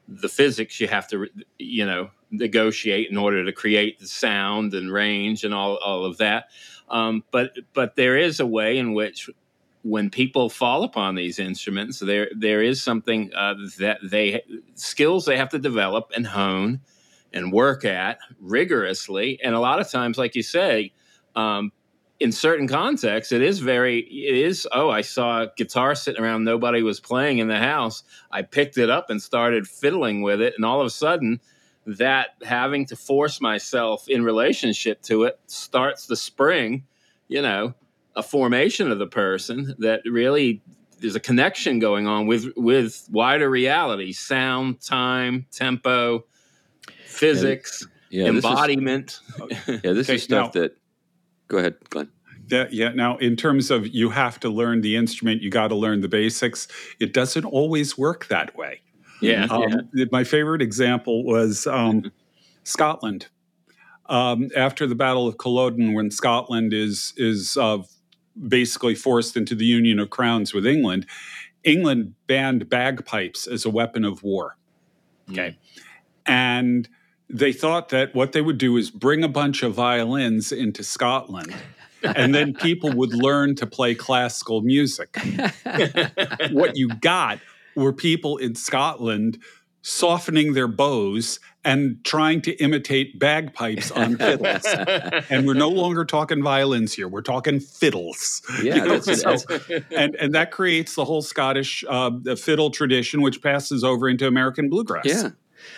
[0.08, 1.28] the physics you have to
[1.60, 6.18] you know negotiate in order to create the sound and range and all all of
[6.18, 6.46] that.
[6.89, 9.30] Um, but but there is a way in which
[9.84, 14.42] when people fall upon these instruments, there there is something uh, that they
[14.76, 16.82] skills they have to develop and hone
[17.34, 19.39] and work at rigorously.
[19.44, 20.94] And a lot of times, like you say,
[21.36, 21.72] um,
[22.20, 26.44] in certain contexts, it is very, it is, oh, I saw a guitar sitting around,
[26.44, 28.04] nobody was playing in the house.
[28.32, 30.54] I picked it up and started fiddling with it.
[30.58, 31.39] And all of a sudden,
[31.86, 36.84] that having to force myself in relationship to it starts the spring,
[37.28, 37.74] you know,
[38.20, 40.62] a formation of the person that really
[41.00, 46.26] there's a connection going on with with wider reality, sound, time, tempo,
[47.06, 49.20] physics, yeah, yeah, embodiment.
[49.50, 50.78] This is, yeah, this okay, is stuff now, that.
[51.48, 52.10] Go ahead, Glenn.
[52.50, 52.90] That, yeah.
[52.90, 56.08] Now, in terms of you have to learn the instrument, you got to learn the
[56.08, 56.68] basics.
[57.00, 58.82] It doesn't always work that way.
[59.22, 59.46] Yeah.
[59.50, 60.06] Um, yeah.
[60.12, 62.12] My favorite example was um,
[62.64, 63.28] Scotland.
[64.08, 67.80] Um, after the Battle of Culloden, when Scotland is is uh,
[68.48, 71.06] basically forced into the Union of Crowns with England,
[71.63, 74.58] England banned bagpipes as a weapon of war.
[75.30, 75.50] Okay.
[75.50, 75.82] Mm.
[76.26, 76.89] And
[77.30, 81.54] they thought that what they would do is bring a bunch of violins into Scotland.
[82.04, 85.18] and then people would learn to play classical music.
[86.52, 87.39] what you got
[87.76, 89.38] were people in Scotland
[89.82, 94.65] softening their bows and trying to imitate bagpipes on fiddles.
[95.30, 98.41] and we're no longer talking violins here; we're talking fiddles.
[98.63, 99.00] Yeah, you know?
[99.00, 99.58] that's, so,
[99.95, 104.69] and and that creates the whole Scottish uh, fiddle tradition, which passes over into American
[104.69, 105.06] bluegrass.
[105.06, 105.30] Yeah.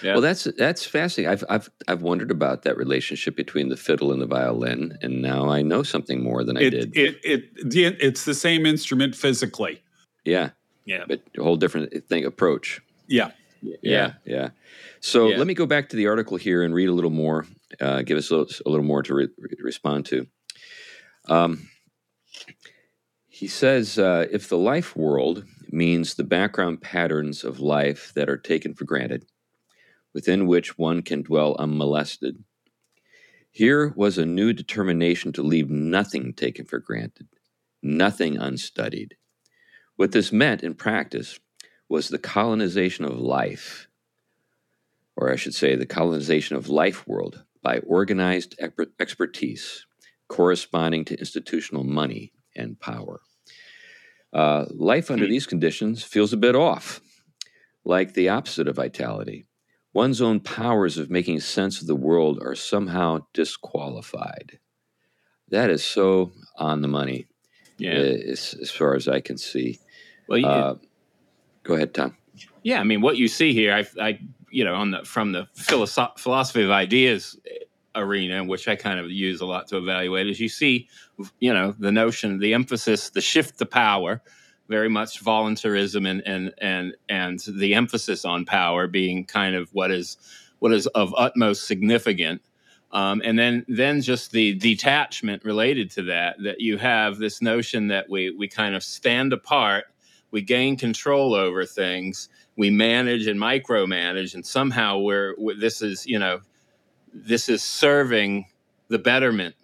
[0.04, 0.14] Yeah.
[0.14, 1.32] Well, that's that's fascinating.
[1.32, 5.50] I've I've I've wondered about that relationship between the fiddle and the violin, and now
[5.50, 6.98] I know something more than I it, did.
[6.98, 9.82] It, it it it's the same instrument physically.
[10.24, 10.52] Yeah,
[10.86, 12.82] yeah, but a whole different thing approach.
[13.08, 14.14] Yeah, yeah, yeah.
[14.26, 14.50] yeah.
[15.00, 15.38] So yeah.
[15.38, 17.46] let me go back to the article here and read a little more.
[17.80, 20.28] Uh, give us a little, a little more to re- respond to.
[21.28, 21.70] Um,
[23.28, 28.38] he says uh, if the life world means the background patterns of life that are
[28.38, 29.26] taken for granted
[30.14, 32.44] within which one can dwell unmolested.
[33.50, 37.28] Here was a new determination to leave nothing taken for granted,
[37.82, 39.16] nothing unstudied.
[39.96, 41.40] What this meant in practice
[41.92, 43.88] was the colonization of life,
[45.16, 48.56] or I should say, the colonization of life world by organized
[49.00, 49.86] expertise
[50.28, 53.20] corresponding to institutional money and power.
[54.34, 57.02] Uh, life under these conditions feels a bit off,
[57.84, 59.46] like the opposite of vitality
[59.94, 64.60] one's own powers of making sense of the world are somehow disqualified.
[65.50, 67.28] That is so on the money,
[67.78, 67.92] yeah.
[67.92, 69.80] as, as far as I can see.
[70.30, 70.76] Well, you, uh,
[71.64, 72.16] go ahead, Tom.
[72.64, 74.20] Yeah, I mean, what you see here, I, I
[74.50, 77.38] you know, on the from the philosoph- philosophy of ideas
[77.96, 80.88] arena, which I kind of use a lot to evaluate, is you see,
[81.40, 84.22] you know, the notion, the emphasis, the shift to power
[84.72, 89.92] very much voluntarism and and and and the emphasis on power being kind of what
[89.92, 90.18] is
[90.60, 92.42] what is of utmost significant.
[92.94, 97.88] Um, and then then just the detachment related to that that you have this notion
[97.88, 99.86] that we we kind of stand apart
[100.32, 106.06] we gain control over things we manage and micromanage and somehow we're, we're this is
[106.06, 106.40] you know
[107.14, 108.46] this is serving
[108.88, 109.56] the betterment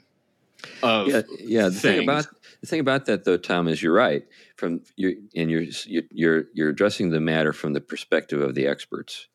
[0.83, 1.81] of yeah yeah the things.
[1.81, 2.27] thing about
[2.61, 4.25] the thing about that though tom is you're right
[4.57, 5.65] from you and you're
[6.11, 9.27] you're you're addressing the matter from the perspective of the experts.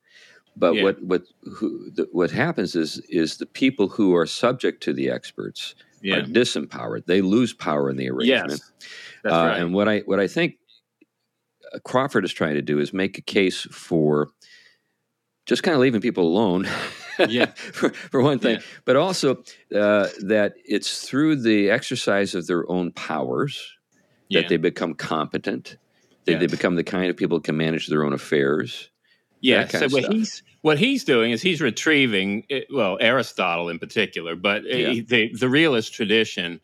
[0.56, 0.82] But yeah.
[0.82, 5.08] what what who, the, what happens is is the people who are subject to the
[5.10, 6.16] experts yeah.
[6.16, 7.06] are disempowered.
[7.06, 8.50] They lose power in the arrangement.
[8.50, 8.72] Yes,
[9.22, 9.60] that's uh, right.
[9.60, 10.56] And what I what I think
[11.84, 14.28] Crawford is trying to do is make a case for
[15.46, 16.68] just kind of leaving people alone.
[17.28, 18.62] yeah, for, for one thing, yeah.
[18.84, 19.36] but also
[19.74, 23.76] uh, that it's through the exercise of their own powers
[24.28, 24.40] yeah.
[24.40, 25.76] that they become competent,
[26.24, 26.38] that yeah.
[26.38, 28.90] they become the kind of people who can manage their own affairs.
[29.40, 29.66] Yeah.
[29.66, 30.12] So what stuff.
[30.12, 35.02] he's what he's doing is he's retrieving eh, well Aristotle in particular, but eh, yeah.
[35.06, 36.60] the the realist tradition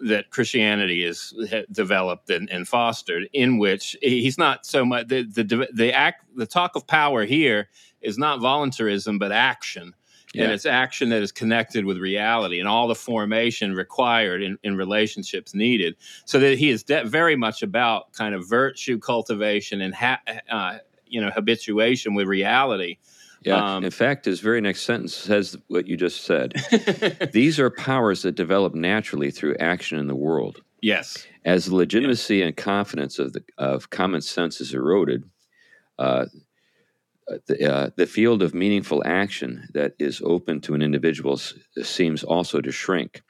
[0.00, 1.34] that Christianity has
[1.70, 6.46] developed and, and, fostered, in which he's not so much the the the act the
[6.46, 7.68] talk of power here
[8.00, 9.94] is not voluntarism but action.
[10.32, 10.44] Yeah.
[10.44, 14.76] and it's action that is connected with reality and all the formation required in, in
[14.76, 15.96] relationships needed.
[16.24, 20.78] So that he is de- very much about kind of virtue cultivation and ha- uh,
[21.04, 22.98] you know habituation with reality
[23.42, 23.76] yeah.
[23.76, 26.54] Um, in fact, his very next sentence says what you just said.
[27.32, 30.62] These are powers that develop naturally through action in the world.
[30.82, 31.26] Yes.
[31.44, 35.24] As the legitimacy and confidence of the of common sense is eroded,
[35.98, 36.26] uh,
[37.46, 42.24] the, uh, the field of meaningful action that is open to an individual s- seems
[42.24, 43.22] also to shrink.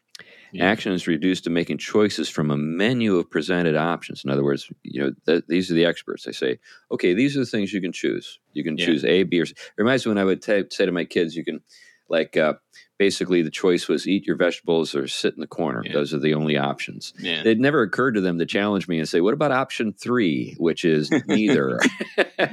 [0.53, 0.66] Yeah.
[0.66, 4.24] Action is reduced to making choices from a menu of presented options.
[4.24, 6.24] In other words, you know, th- these are the experts.
[6.24, 6.59] They say,
[6.90, 8.38] okay, these are the things you can choose.
[8.53, 8.86] You can Yeah.
[8.86, 9.53] choose A, B, or C.
[9.57, 11.61] It reminds me when I would ta- say to my kids, you can,
[12.09, 12.55] like, uh,
[12.98, 15.82] basically the choice was eat your vegetables or sit in the corner.
[15.86, 15.92] Yeah.
[15.94, 17.14] Those are the only options.
[17.18, 17.42] Yeah.
[17.44, 20.84] It never occurred to them to challenge me and say, what about option three, which
[20.84, 21.78] is neither?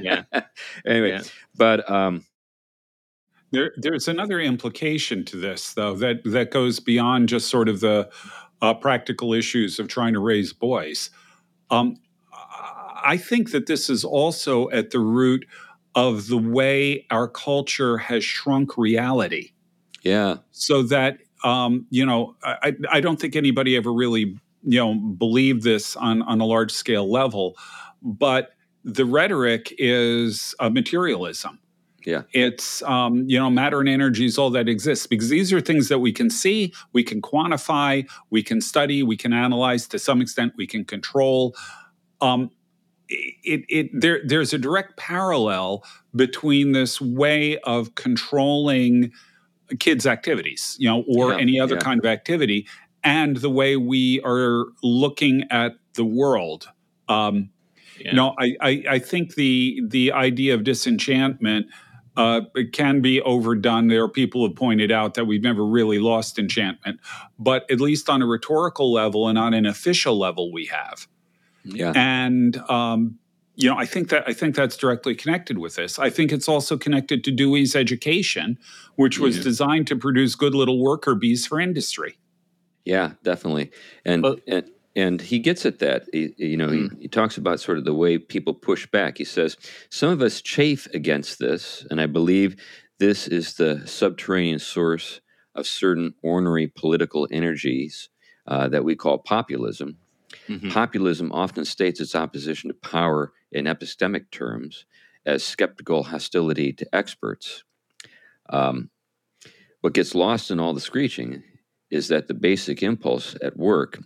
[0.01, 0.23] Yeah.
[0.85, 1.23] anyway, Yeah.
[1.55, 2.25] but um,
[3.51, 8.09] There, there's another implication to this, though, that that goes beyond just sort of the
[8.61, 11.09] uh, practical issues of trying to raise boys.
[11.69, 11.97] Um,
[13.03, 15.45] I think that this is also at the root
[15.95, 19.51] of the way our culture has shrunk reality,
[20.01, 24.95] yeah, so that um, you know, I, I don't think anybody ever really you know
[24.95, 27.55] believed this on on a large scale level,
[28.01, 28.51] but
[28.83, 31.59] the rhetoric is uh, materialism
[32.07, 35.59] yeah, it's um, you know matter and energy is all that exists because these are
[35.59, 39.99] things that we can see we can quantify we can study we can analyze to
[39.99, 41.53] some extent we can control
[42.21, 42.49] um,
[43.09, 45.83] it, it there there's a direct parallel
[46.15, 49.11] between this way of controlling
[49.79, 51.81] kids activities you know or Yeah, any other yeah.
[51.81, 52.65] kind of activity
[53.03, 56.69] and the way we are looking at the world
[57.09, 57.49] um,
[57.99, 58.11] Yeah.
[58.11, 61.67] you know, I, I, I think the the idea of disenchantment
[62.17, 63.87] uh, it can be overdone.
[63.87, 66.99] There are people who have pointed out that we've never really lost enchantment,
[67.39, 71.07] but at least on a rhetorical level and on an official level, we have.
[71.63, 73.19] yeah, And um,
[73.55, 75.97] you know, I think that I think that's directly connected with this.
[75.99, 78.57] I think it's also connected to Dewey's education,
[78.95, 79.43] which was Yeah.
[79.43, 82.17] designed to produce good little worker bees for industry.
[82.85, 83.69] yeah, definitely.
[84.05, 84.65] And Well- and
[84.97, 86.05] and he gets at that.
[86.11, 86.91] He, you know, Mm.
[86.95, 89.17] he, he talks about sort of the way people push back.
[89.19, 89.55] He says
[89.89, 92.55] some of us chafe against this, and I believe
[92.97, 95.21] this is the subterranean source
[95.53, 98.09] of certain ornery political energies
[98.47, 99.97] uh, that we call populism.
[100.49, 100.71] Mhm.
[100.71, 104.85] Populism often states its opposition to power in epistemic terms
[105.25, 107.63] as skeptical hostility to experts.
[108.49, 108.89] Um,
[109.81, 111.43] what gets lost in all the screeching
[111.91, 113.99] is that the basic impulse at work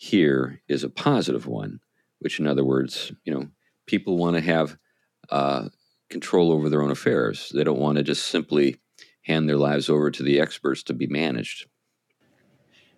[0.00, 1.78] here is a positive one,
[2.20, 3.48] which, in other words, you know,
[3.86, 4.78] people want to have
[5.28, 5.68] uh,
[6.08, 7.52] control over their own affairs.
[7.54, 8.80] They don't want to just simply
[9.24, 11.66] hand their lives over to the experts to be managed.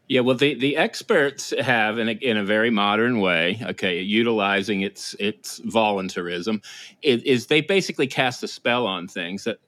[0.06, 4.82] Yeah, well, the, the experts have, in a, in a very modern way, okay, utilizing
[4.82, 6.62] its its voluntarism,
[7.02, 9.58] is, is they basically cast a spell on things that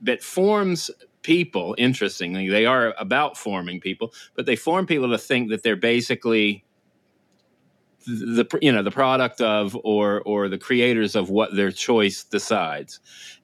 [0.00, 0.92] that forms
[1.26, 1.74] people.
[1.76, 6.64] Interestingly, they are about forming people, but they form people to think that they're basically
[8.06, 13.00] the you know the product of or or the creators of what their choice decides,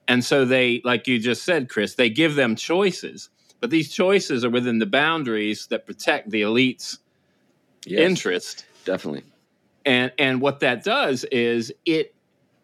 [0.07, 3.29] and so they, like you just said, Chris, they give them choices
[3.63, 6.99] but these choices are within the boundaries that protect the elite's
[7.85, 9.23] Yes, interest definitely.
[9.85, 12.12] and and what that does is it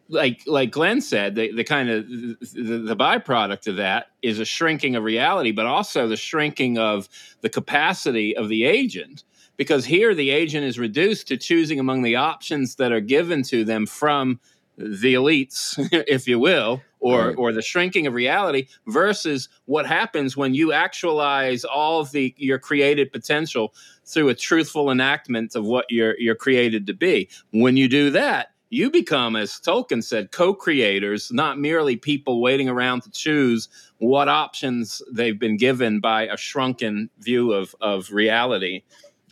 [0.09, 4.45] like like glenn said the, the kind of the, the byproduct of that is a
[4.45, 7.07] shrinking of reality but also the shrinking of
[7.41, 9.23] the capacity of the agent
[9.55, 13.63] because here the agent is reduced to choosing among the options that are given to
[13.63, 14.39] them from
[14.77, 15.75] the elites
[16.07, 17.35] if you will or Right.
[17.37, 22.59] or the shrinking of reality versus what happens when you actualize all of the your
[22.59, 23.73] created potential
[24.05, 27.29] through a truthful enactment of what you're you're created to be.
[27.51, 33.01] When you do that, you become, as Tolkien said, co-creators, not merely people waiting around
[33.01, 33.67] to choose
[33.97, 38.83] what options they've been given by a shrunken view of of reality.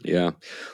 [0.04, 0.32] Yeah.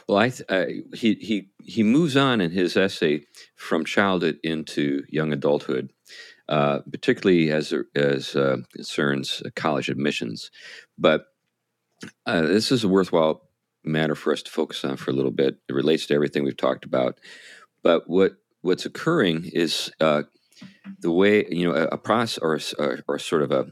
[0.07, 5.33] Well, I, I he he he moves on in his essay from childhood into young
[5.33, 5.91] adulthood,
[6.49, 10.51] uh, particularly as as uh, concerns college admissions.
[10.97, 11.27] But
[12.25, 13.49] uh, this is a worthwhile
[13.83, 15.57] matter for us to focus on for a little bit.
[15.67, 17.19] It relates to everything we've talked about.
[17.81, 20.23] But what what's occurring is uh,
[20.99, 23.67] the way you know a, a process or a s- or, or sort of a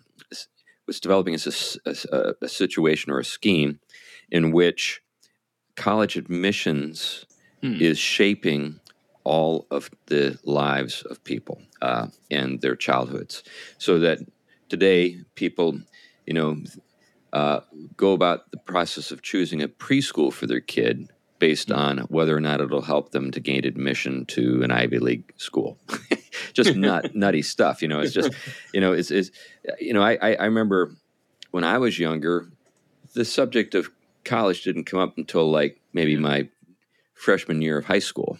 [0.85, 3.79] what's developing is a situation or a scheme
[4.31, 5.01] in which
[5.75, 7.25] college admissions
[7.63, 7.77] Hmm.
[7.79, 8.79] is shaping
[9.23, 13.43] all of the lives of people uh, and their childhoods.
[13.77, 14.17] So that
[14.69, 15.79] today, people,
[16.25, 16.57] you know,
[17.33, 17.61] uh,
[17.95, 21.09] go about the process of choosing a preschool for their kid
[21.41, 25.33] based on whether or not it'll help them to gain admission to an Ivy League
[25.37, 25.75] school.
[26.53, 27.99] just nut, nutty stuff, you know.
[27.99, 28.31] It's just,
[28.75, 29.31] you know, it's, it's
[29.79, 30.95] you know, I, I, I remember
[31.49, 32.51] when I was younger,
[33.15, 33.89] the subject of
[34.23, 36.47] college didn't come up until like maybe my
[37.15, 38.37] freshman year of high school.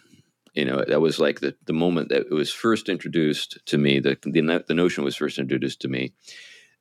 [0.54, 4.00] You know, that was like the, the moment that it was first introduced to me,
[4.00, 6.14] the, the, the notion was first introduced to me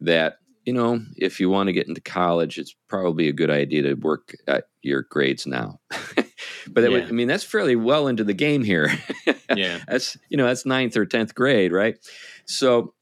[0.03, 0.37] that,
[0.71, 3.95] you know, if you want to get into college, it's probably a good idea to
[3.95, 5.81] work at your grades now.
[6.69, 6.99] but yeah.
[6.99, 8.89] I mean, that's fairly well into the game here.
[9.57, 9.81] yeah.
[9.89, 11.97] That's, you know, that's ninth or 10th grade, right?
[12.45, 12.95] So,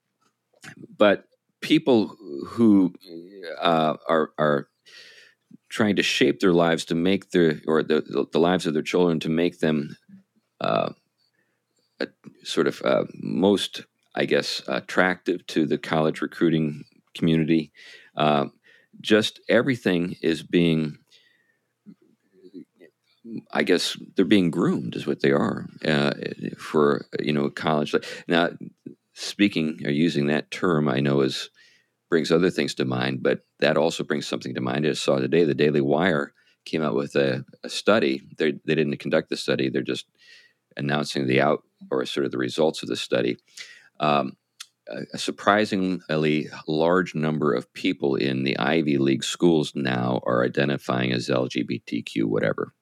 [0.96, 1.24] but
[1.60, 2.16] people
[2.46, 2.94] who
[3.60, 4.68] uh, are, are
[5.68, 9.20] trying to shape their lives to make their, or the, the lives of their children
[9.20, 9.94] to make them
[10.62, 10.92] uh,
[12.44, 16.84] sort of uh, most, I guess, attractive to the college recruiting
[17.18, 17.72] community.
[18.16, 18.46] Uh,
[19.00, 20.98] just everything is being,
[23.52, 26.12] I guess, they're being groomed, is what they are uh,
[26.58, 27.94] for you know college.
[28.26, 28.50] Now,
[29.14, 31.50] speaking or using that term, I know is
[32.08, 34.86] brings other things to mind, but that also brings something to mind.
[34.86, 36.32] I saw today the Daily Wire
[36.64, 38.22] came out with a, a study.
[38.38, 40.06] They they didn't conduct the study; they're just
[40.76, 43.36] announcing the out or sort of the results of the study.
[44.00, 44.36] Um,
[45.12, 51.28] a surprisingly large number of people in the Ivy League schools now are identifying as
[51.28, 52.72] LGBTQ, whatever.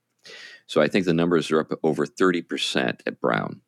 [0.67, 3.61] So I think the numbers are up over 30% at Brown.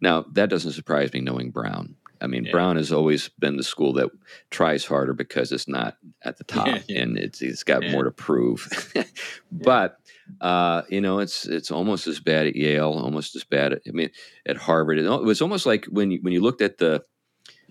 [0.00, 1.96] Now, that doesn't surprise me knowing Brown.
[2.20, 2.52] I mean, yeah.
[2.52, 4.08] Brown has always been the school that
[4.50, 7.00] tries harder because it's not at the top yeah, yeah.
[7.02, 8.94] and it's it's got more to prove.
[9.52, 9.98] but
[10.40, 13.90] uh, you know, it's it's almost as bad at Yale, almost as bad at I
[13.90, 14.10] mean
[14.46, 14.98] at Harvard.
[14.98, 17.02] It was almost like when you, when you looked at the,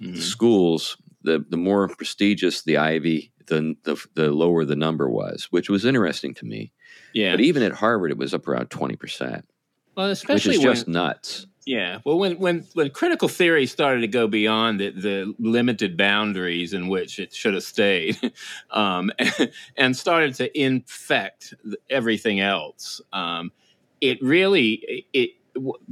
[0.01, 0.15] mm-hmm.
[0.15, 5.69] schools, the the more prestigious the Ivy, the, the the lower the number was, which
[5.69, 6.71] was interesting to me.
[7.13, 7.31] Yeah.
[7.31, 9.47] But even at Harvard, it was up around twenty percent.
[9.95, 11.47] Well, especially which is when, just nuts.
[11.65, 11.99] Yeah.
[12.03, 16.87] Well, when when when critical theory started to go beyond the, the limited boundaries in
[16.87, 18.17] which it should have stayed,
[18.71, 19.11] um,
[19.77, 21.53] and started to infect
[21.89, 23.51] everything else, um,
[23.99, 25.31] it really it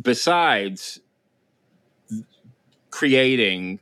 [0.02, 1.02] besides
[2.90, 3.80] creating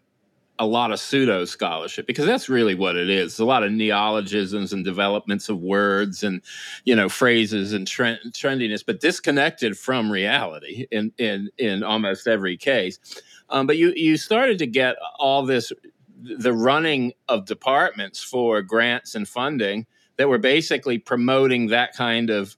[0.60, 3.40] a lot of pseudo scholarship because that's really what it is.
[3.40, 6.42] a lot of neologisms and developments of words and
[6.86, 12.58] you know phrases and trend, trendiness, but disconnected from reality in in in almost every
[12.58, 13.00] case.
[13.50, 15.72] Um, but you you started to get all this
[16.22, 19.86] the running of departments for grants and funding
[20.18, 22.58] that were basically promoting that kind of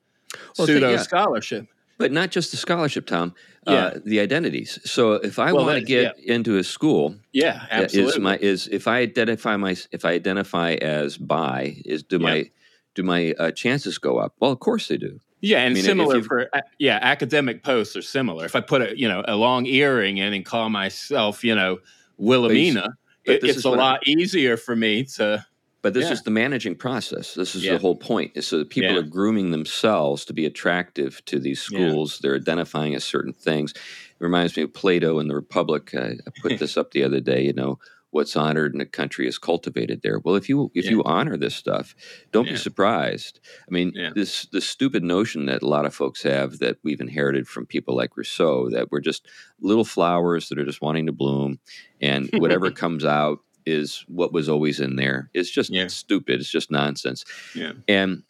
[0.58, 1.68] well, pseudo scholarship.
[1.98, 3.36] But not just the scholarship, Tom.
[3.68, 3.86] Uh, yeah.
[3.86, 4.80] Uh, the identities.
[4.90, 6.36] So if I well, want to get yeah.
[6.36, 8.14] into a school, yeah, absolutely.
[8.14, 12.24] Is my is if I identify my if I identify as bi, is do yeah.
[12.24, 12.52] my
[12.96, 14.34] do my uh, chances go up?
[14.40, 15.20] Well, of course they do.
[15.42, 16.50] Yeah, and I mean, similar for
[16.80, 18.46] yeah, academic posts are similar.
[18.46, 21.80] If I put a you know a long earring in and call myself you know
[22.18, 25.46] Wilhelmina, it, it's a lot I'm, easier for me to
[25.82, 26.12] but this yeah.
[26.12, 27.34] is the managing process.
[27.34, 27.74] This is yeah.
[27.74, 28.32] the whole point.
[28.36, 29.00] Is so that people yeah.
[29.00, 32.20] are grooming themselves to be attractive to these schools.
[32.20, 33.72] They're identifying as certain things.
[33.72, 33.80] It
[34.20, 35.94] reminds me of Plato and the Republic.
[35.96, 37.44] I, I put this up the other day.
[37.44, 37.80] You know,
[38.12, 40.20] what's honored in a country is cultivated there.
[40.20, 41.96] Well, if you if you honor this stuff,
[42.32, 43.40] don't be surprised.
[43.68, 47.48] I mean, this this stupid notion that a lot of folks have that we've inherited
[47.48, 49.28] from people like Rousseau that we're just
[49.62, 51.60] little flowers that are just wanting to bloom,
[52.02, 53.40] and whatever comes out
[53.70, 55.30] is what was always in there.
[55.34, 55.88] It's just yeah.
[55.88, 56.40] stupid.
[56.40, 57.26] It's just nonsense.
[57.56, 57.74] Yeah.
[57.88, 58.24] And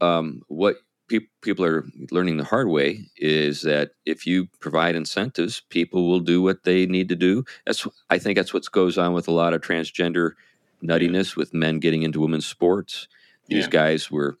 [0.00, 0.76] um, what
[1.08, 6.20] pe- people are learning the hard way is that if you provide incentives, people will
[6.20, 7.44] do what they need to do.
[7.66, 10.32] That's I think that's what goes on with a lot of transgender
[10.82, 11.40] nuttiness yeah.
[11.40, 13.08] with men getting into women's sports.
[13.48, 13.70] These yeah.
[13.70, 14.38] guys were,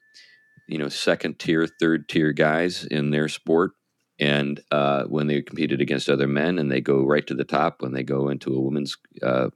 [0.66, 3.72] you know, second tier, third tier guys in their sport.
[4.18, 7.82] And uh, when they competed against other men, and they go right to the top
[7.82, 9.50] when they go into a women's uh,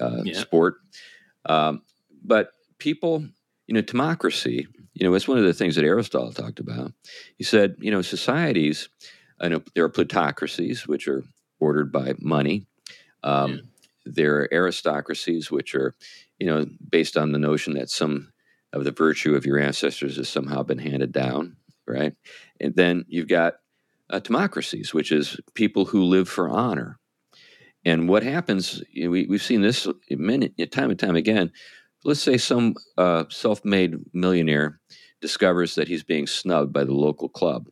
[0.00, 0.38] uh, yeah.
[0.38, 0.76] sport.
[1.44, 1.82] Um,
[2.22, 3.24] but people,
[3.66, 6.92] you know, democracy, you know, it's one of the things that Aristotle talked about.
[7.36, 8.88] He said, you know, societies,
[9.40, 11.24] I know there are plutocracies, which are
[11.60, 12.66] ordered by money.
[13.22, 13.60] Um, yeah.
[14.06, 15.94] There are aristocracies, which are,
[16.38, 18.32] you know, based on the notion that some
[18.72, 22.14] of the virtue of your ancestors has somehow been handed down, right?
[22.60, 23.54] And then you've got
[24.10, 26.98] uh, democracies, which is people who live for honor.
[27.86, 31.52] And what happens, we, we've seen this many, time and time again.
[32.04, 34.80] Let's say some uh, self made millionaire
[35.20, 37.68] discovers that he's being snubbed by the local club.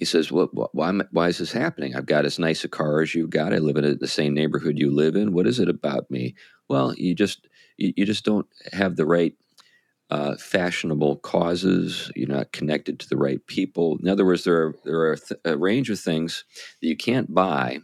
[0.00, 1.94] He says, well, why, why is this happening?
[1.94, 3.54] I've got as nice a car as you've got.
[3.54, 5.32] I live in a, the same neighborhood you live in.
[5.32, 6.34] What is it about me?
[6.68, 7.46] Well, you just
[7.76, 9.34] you, you just don't have the right
[10.10, 12.10] uh, fashionable causes.
[12.16, 13.96] You're not connected to the right people.
[14.02, 16.44] In other words, there are there are th- a range of things
[16.80, 17.80] that you can't buy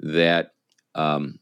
[0.00, 0.52] that
[0.94, 1.38] um,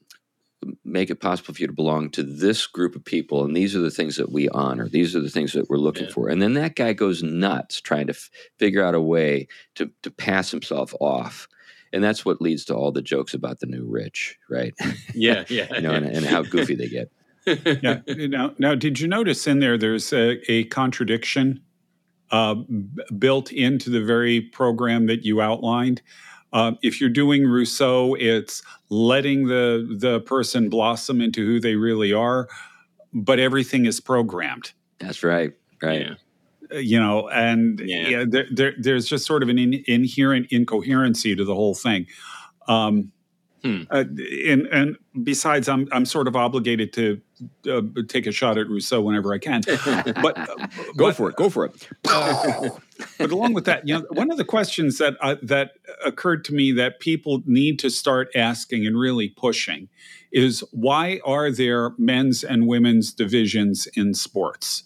[0.84, 3.80] make it possible for you to belong to this group of people and these are
[3.80, 6.12] the things that we honor these are the things that we're looking Yeah.
[6.12, 9.90] for and then that guy goes nuts trying to f- figure out a way to
[10.02, 11.46] to pass himself off
[11.92, 14.72] and that's what leads to all the jokes about the new rich right
[15.14, 15.66] yeah, yeah.
[15.74, 17.10] you know and, and how goofy they get
[17.82, 18.00] yeah.
[18.08, 21.60] Now, now, did you notice in there there's a, a contradiction
[22.30, 22.88] uh, b-
[23.18, 26.00] built into the very program that you outlined?
[26.54, 32.12] Uh, if you're doing Rousseau, it's letting the the person blossom into who they really
[32.12, 32.48] are,
[33.12, 34.72] but everything is programmed.
[35.00, 35.52] that's right
[35.82, 36.14] right Yeah.
[36.72, 38.08] Uh, You know, and Yeah.
[38.08, 42.06] yeah, there, there, there's just sort of an in, inherent incoherency to the whole thing.
[42.68, 43.10] Um,
[43.64, 43.82] Hmm.
[43.90, 44.04] uh,
[44.46, 47.20] and and besides, I'm I'm sort of obligated to
[47.70, 49.62] uh, take a shot at Rousseau whenever I can.
[49.66, 50.14] But
[50.96, 51.88] go but, for it go for it
[53.18, 55.72] but along with that, you know, one of the questions that uh, that
[56.04, 59.88] occurred to me that people need to start asking and really pushing
[60.32, 64.84] is why are there men's and women's divisions in sports?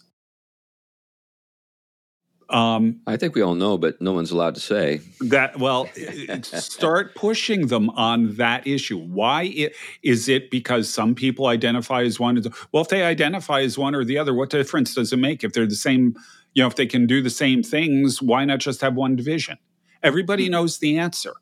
[2.51, 5.87] Um, i think we all know but no one's allowed to say that well,
[6.43, 8.97] start pushing them on that issue.
[8.97, 9.71] Why i-
[10.01, 12.41] is it because some people identify as one?
[12.71, 15.53] Well, if they identify as one or the other, what difference does it make if
[15.53, 16.15] they're the same?
[16.55, 19.57] You know, if they can do the same things, why not just have one division?
[20.01, 21.33] Everybody knows the answer.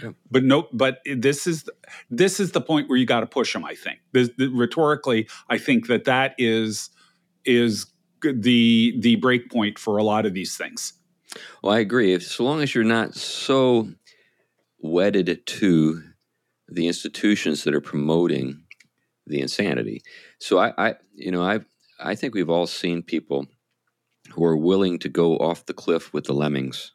[0.00, 0.10] Yeah.
[0.30, 1.68] But no, but this is
[2.10, 3.64] this is the point where you got to push them.
[3.64, 6.90] I think this, the, rhetorically, I think that that is
[7.44, 7.86] is
[8.32, 10.94] the the break point for a lot of these things.
[11.62, 12.12] Well, I agree.
[12.14, 13.88] If so long as you're not so
[14.78, 16.02] wedded to
[16.68, 18.62] the institutions that are promoting
[19.26, 20.02] the insanity.
[20.38, 21.60] So I, I you know, I
[22.00, 23.46] I think we've all seen people
[24.30, 26.92] who are willing to go off the cliff with the lemmings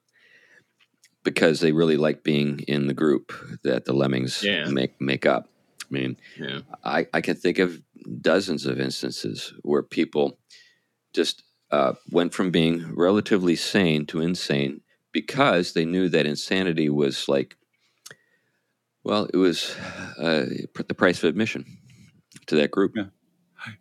[1.23, 3.31] because they really like being in the group
[3.63, 4.65] that the lemmings Yeah.
[4.69, 5.49] make make up.
[5.81, 6.61] I mean, Yeah.
[6.83, 7.81] I, I can think of
[8.21, 10.39] dozens of instances where people
[11.13, 14.81] just uh, went from being relatively sane to insane
[15.11, 17.55] because they knew that insanity was like,
[19.03, 19.75] well, it was
[20.17, 20.45] uh,
[20.87, 21.65] the price of admission
[22.47, 22.93] to that group.
[22.95, 23.05] Yeah.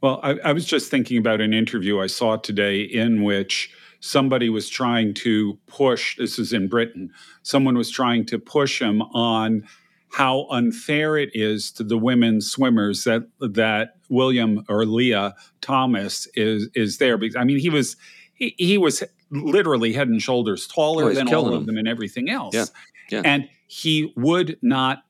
[0.00, 4.48] Well, I, I was just thinking about an interview I saw today in which somebody
[4.48, 7.10] was trying to push, this is in Britain,
[7.42, 9.66] someone was trying to push him on
[10.12, 16.68] how unfair it is to the women swimmers that that William or Lia Thomas is
[16.74, 17.96] is there because I mean he was
[18.34, 21.66] he, he was literally head and shoulders taller Oh, than all of them.
[21.66, 22.54] them and everything else.
[22.54, 22.64] Yeah,
[23.10, 23.22] yeah.
[23.24, 25.04] And he would not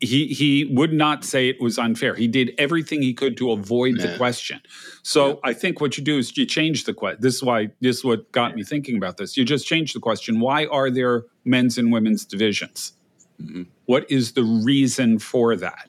[0.00, 2.14] he he would not say it was unfair.
[2.14, 4.60] He did everything he could to avoid the question.
[5.02, 7.18] So I think what you do is you change the question.
[7.22, 9.38] This is why this is what got me thinking about this.
[9.38, 10.38] You just change the question.
[10.40, 12.92] Why are there men's and women's divisions?
[13.40, 13.66] Mhm.
[13.86, 15.88] What is the reason for that?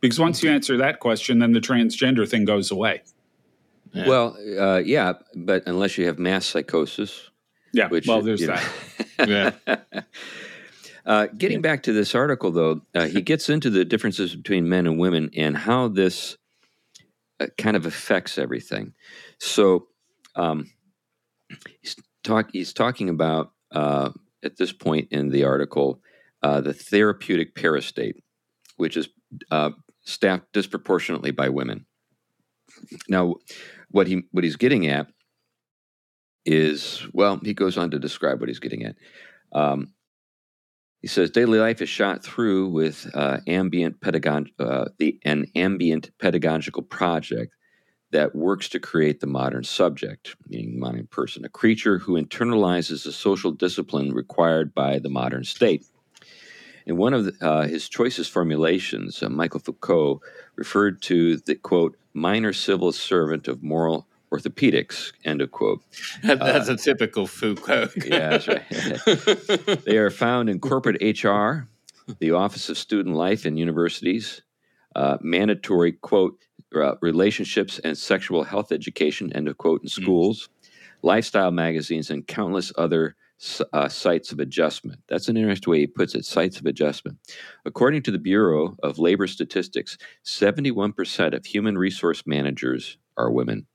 [0.00, 3.02] Because once you answer that question, then the transgender thing goes away.
[3.92, 4.08] Yeah.
[4.08, 7.30] Well, uh, yeah, but unless you have mass psychosis,
[7.72, 7.88] Yeah.
[7.88, 8.60] which well, there's you know.
[9.18, 10.06] that.
[11.06, 14.88] Uh, getting back to this article, though, uh, he gets into the differences between men
[14.88, 16.36] and women and how this
[17.38, 18.92] uh, kind of affects everything.
[19.38, 19.86] So,
[20.34, 20.68] um,
[21.80, 24.10] he's talk he's talking about uh,
[24.42, 26.00] at this point in the article
[26.42, 28.22] uh, the therapeutic peristate,
[28.76, 29.08] which is
[29.50, 29.70] uh,
[30.02, 31.86] staffed disproportionately by women.
[33.08, 33.36] Now,
[33.90, 35.06] what he what he's getting at
[36.44, 38.96] is well, he goes on to describe what he's getting at.
[39.52, 39.92] Um,
[41.00, 46.10] he says daily life is shot through with uh, ambient pedagog- uh, the, an ambient
[46.18, 47.54] pedagogical project
[48.12, 53.12] that works to create the modern subject, meaning modern person, a creature who internalizes the
[53.12, 55.84] social discipline required by the modern state.
[56.86, 60.20] In one of the, uh, his choicest formulations, uh, Michael Foucault
[60.54, 65.82] referred to the quote minor civil servant of moral orthopedics end of quote.
[66.22, 67.88] That- that's a typical Foucault.
[68.04, 69.82] Yeah, that's right.
[69.84, 71.68] They are found in corporate HR,
[72.20, 74.42] the Office of Student Life in universities,
[74.94, 76.38] uh, mandatory quote
[76.74, 80.48] uh, relationships and sexual health education end of quote in schools,
[81.02, 83.14] lifestyle magazines, and countless other
[83.72, 85.00] uh, sites of adjustment.
[85.08, 86.24] That's an interesting way he puts it.
[86.24, 87.18] Sites of adjustment.
[87.64, 93.66] According to the Bureau of Labor Statistics, seventy-one percent of human resource managers are women.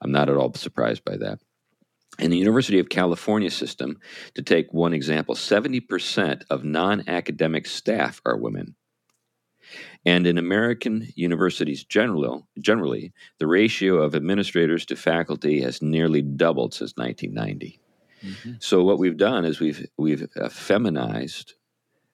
[0.00, 1.38] I'm not at all surprised by that.
[2.18, 3.98] In the University of California system,
[4.34, 8.74] to take one example, 70% of non academic staff are women.
[10.04, 16.74] And in American universities generally, generally, the ratio of administrators to faculty has nearly doubled
[16.74, 17.78] since 1990.
[18.24, 18.62] Mhm.
[18.62, 21.54] So what we've done is we've we've feminized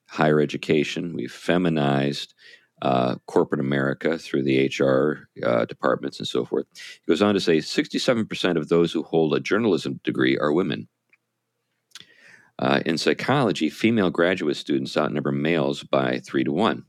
[0.07, 2.33] higher education, we've feminized
[2.81, 6.65] uh, corporate America through the HR uh, departments and so forth.
[6.75, 10.87] He goes on to say 67% of those who hold a journalism degree are women.
[12.59, 16.83] Uh, in psychology, female graduate students outnumber males by three to one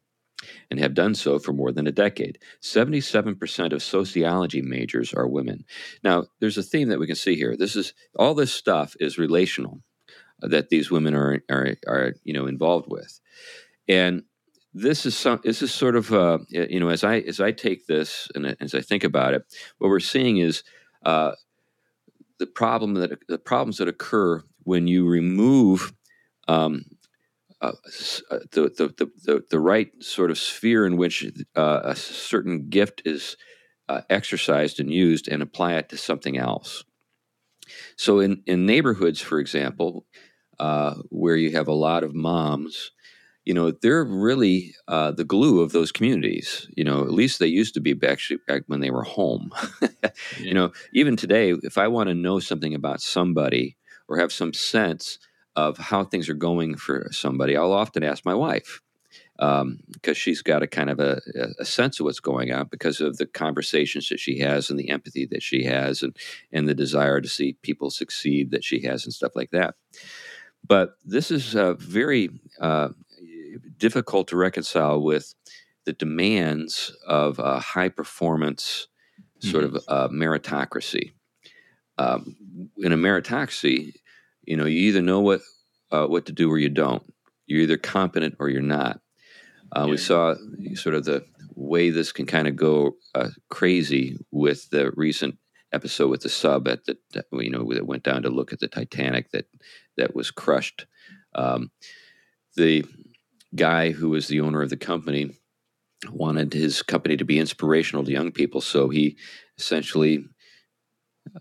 [0.70, 2.38] and have done so for more than a decade.
[2.62, 5.64] 77% of sociology majors are women.
[6.02, 7.56] Now, there's a theme that we can see here.
[7.56, 9.80] This is all this stuff is relational
[10.42, 13.20] uh, that these women are, are, are you know, involved with.
[13.88, 14.22] And
[14.76, 17.86] this is some this is sort of uh, you know as I as I take
[17.86, 19.42] this and as I think about it,
[19.78, 20.62] what we're seeing is
[21.02, 21.32] uh,
[22.38, 25.94] the problem that the problems that occur when you remove
[26.46, 26.84] um,
[27.68, 32.68] uh, uh the, the, the, the right sort of sphere in which uh, a certain
[32.68, 33.36] gift is
[33.88, 36.84] uh, exercised and used and apply it to something else.
[37.96, 40.06] So in, in neighborhoods, for example,
[40.58, 42.92] uh, where you have a lot of moms
[43.46, 46.68] you know, they're really uh, the glue of those communities.
[46.76, 49.52] You know, at least they used to be back, back when they were home.
[49.80, 50.10] yeah.
[50.38, 53.76] You know, even today, if I want to know something about somebody
[54.08, 55.18] or have some sense
[55.56, 58.80] of how things are going for somebody, I'll often ask my wife
[59.36, 61.20] because um, she's got a kind of a,
[61.58, 64.88] a, sense of what's going on because of the conversations that she has and the
[64.88, 66.16] empathy that she has and
[66.52, 69.74] and the desire to see people succeed that she has and stuff like that.
[70.66, 72.30] But this is a very
[72.60, 72.88] uh,
[73.76, 75.34] difficult to reconcile with
[75.84, 78.88] the demands of a high performance
[79.40, 79.76] sort mm-hmm.
[79.76, 81.12] of uh, meritocracy.
[81.98, 82.36] Um,
[82.78, 83.94] in a meritocracy,
[84.46, 85.40] you know, you either know what
[85.90, 87.02] uh, what to do or you don't.
[87.46, 89.00] You're either competent or you're not.
[89.76, 89.90] Uh, yeah.
[89.90, 90.34] We saw
[90.74, 91.24] sort of the
[91.54, 95.38] way this can kind of go uh, crazy with the recent
[95.72, 96.96] episode with the sub at the
[97.32, 99.46] you know that went down to look at the Titanic that
[99.96, 100.86] that was crushed.
[101.34, 101.70] Um,
[102.56, 102.84] the
[103.54, 105.32] guy who was the owner of the company
[106.10, 108.60] wanted his company to be inspirational to young people.
[108.60, 109.16] So he
[109.58, 110.24] essentially,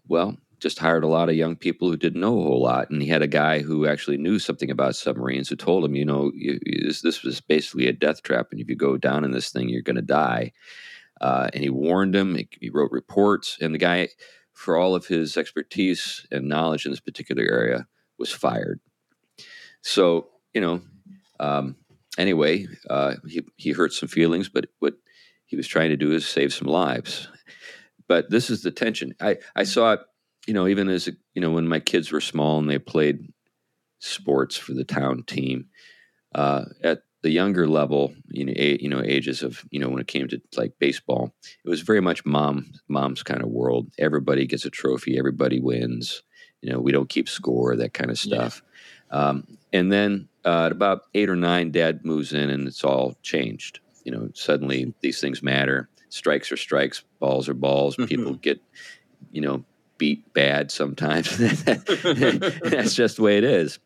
[0.08, 2.90] well, just hired a lot of young people who didn't know a whole lot.
[2.90, 6.04] And he had a guy who actually knew something about submarines who told him, you
[6.04, 8.48] know, you, this, this, was basically a death trap.
[8.50, 10.54] And if you go down in this thing, you're going to die.
[11.22, 13.60] Uh, and he warned him, he, he wrote reports.
[13.62, 14.08] And the guy,
[14.54, 17.86] for all of his expertise and knowledge in this particular area,
[18.18, 18.80] was fired.
[19.84, 20.82] So, you know,
[21.40, 21.76] um,
[22.18, 24.96] anyway, uh, he he hurt some feelings, but what
[25.46, 27.28] he was trying to do is save some lives.
[28.08, 29.14] But this is the tension.
[29.22, 30.00] I I saw it,
[30.48, 33.32] you know, even as you know when my kids were small and they played
[34.00, 35.68] sports for the town team.
[36.34, 40.00] Uh, at the younger level, you know, a, you know, ages of you know when
[40.00, 41.34] it came to like baseball,
[41.64, 43.90] it was very much mom mom's kind of world.
[43.98, 46.22] Everybody gets a trophy, everybody wins.
[46.62, 48.62] You know, we don't keep score, that kind of stuff.
[49.12, 49.18] Yeah.
[49.18, 53.16] Um, and then uh, at about eight or nine, dad moves in and it's all
[53.24, 53.80] changed.
[54.04, 55.90] You know, suddenly these things matter.
[56.10, 57.96] Strikes are strikes, balls are balls.
[57.96, 58.06] Mm-hmm.
[58.06, 58.62] People get,
[59.32, 59.66] you know,
[59.98, 61.38] beat bad sometimes.
[61.64, 63.80] That's just the way it is.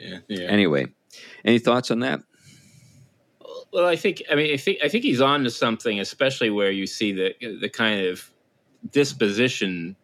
[0.00, 0.46] Yeah, yeah.
[0.46, 0.86] Anyway,
[1.44, 2.20] any thoughts on that?
[3.72, 6.70] Well, I think I mean I think I think he's on to something, especially where
[6.70, 8.30] you see the the kind of
[8.90, 9.96] disposition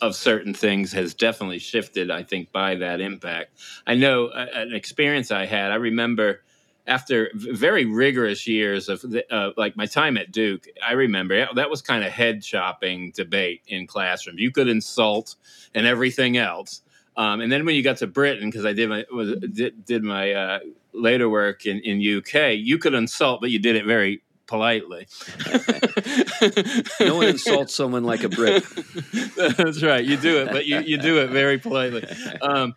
[0.00, 3.56] of certain things has definitely shifted, I think, by that impact.
[3.86, 6.42] I know uh, an experience I had, I remember
[6.86, 11.82] after very rigorous years of uh, like my time at Duke, I remember that was
[11.82, 14.38] kind of head chopping debate in classroom.
[14.38, 15.36] You could insult
[15.74, 16.82] and everything else.
[17.16, 20.02] Um, and then when you got to Britain, because I did my was, did, did
[20.02, 20.58] my uh,
[20.92, 25.06] later work in, in UK, you could insult, but you did it very politely.
[27.00, 28.64] no one insults someone like a Brit.
[29.56, 30.04] That's right.
[30.04, 32.04] You do it, but you, you do it very politely.
[32.42, 32.74] Um,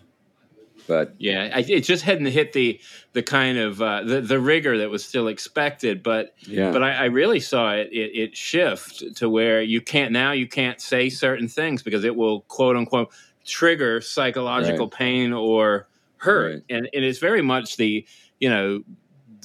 [0.88, 2.80] but Yeah, I, it just hadn't hit the
[3.14, 6.94] the kind of uh, the the rigor that was still expected, but yeah, but I,
[6.94, 11.10] I really saw it, it it shift to where you can't now you can't say
[11.10, 13.12] certain things because it will quote unquote
[13.46, 14.92] trigger psychological Right.
[14.92, 15.88] pain or
[16.18, 16.64] hurt, Right.
[16.70, 18.06] and and it's very much the
[18.40, 18.84] you know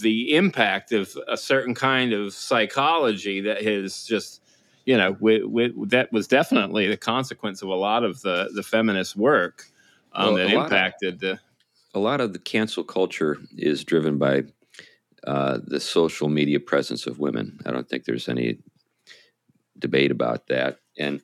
[0.01, 4.43] the impact of a certain kind of psychology that has just
[4.85, 8.63] you know wi wi that was definitely the consequence of a lot of the the
[8.63, 9.65] feminist work
[10.13, 11.39] um, Well, that lot of- impacted the
[11.95, 14.43] a lot of the cancel culture is driven by
[15.27, 17.61] uh, the social media presence of women.
[17.65, 18.59] I don't think there's any
[19.79, 20.79] debate about that.
[20.99, 21.21] And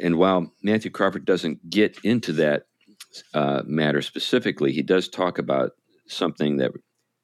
[0.00, 2.64] and while Matthew Crawford doesn't get into that
[3.34, 5.72] uh, matter specifically, he does talk about
[6.06, 6.72] something that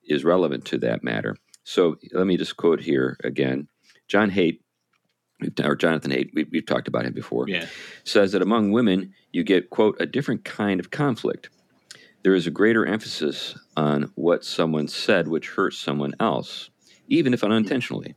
[0.09, 1.36] is relevant to that matter.
[1.64, 3.68] So let me just quote here again.
[4.09, 4.61] John Haidt,
[5.62, 7.66] or Jonathan Haidt, we, we've talked about him before yeah
[8.04, 11.50] says that among women, you get, quote, a different kind of conflict.
[12.22, 16.70] There is a greater emphasis on what someone said which hurts someone else,
[17.06, 18.14] even if unintentionally.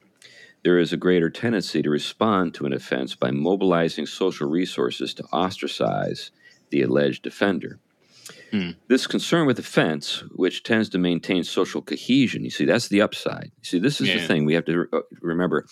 [0.64, 5.24] There is a greater tendency to respond to an offense by mobilizing social resources to
[5.34, 6.32] ostracize
[6.70, 7.80] the alleged offender.
[8.52, 8.72] Hmm.
[8.90, 13.52] This concern with offense, which tends to maintain social cohesion, you see, that's the upside.
[13.58, 15.66] You see, this is the thing we have to re- uh, remember.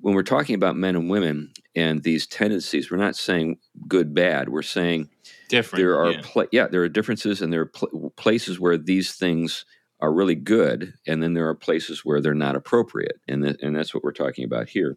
[0.00, 4.48] When we're talking about men and women and these tendencies, we're not saying good, bad.
[4.48, 5.08] We're saying
[5.48, 6.20] different there are yeah.
[6.22, 9.64] pla- yeah there are differences and there are pl- places where these things
[10.00, 13.76] are really good and then there are places where they're not appropriate and th- and
[13.76, 14.96] that's what we're talking about here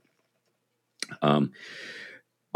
[1.21, 1.51] um,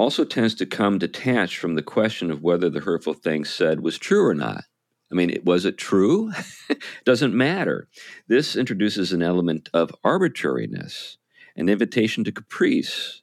[0.02, 3.98] also tends to come detached from the question of whether the hurtful thing said was
[3.98, 4.64] true or not.
[5.12, 6.32] I mean was it true?
[7.06, 7.88] Doesn't matter.
[8.28, 11.18] This introduces an element of arbitrariness
[11.56, 13.22] an invitation to caprice.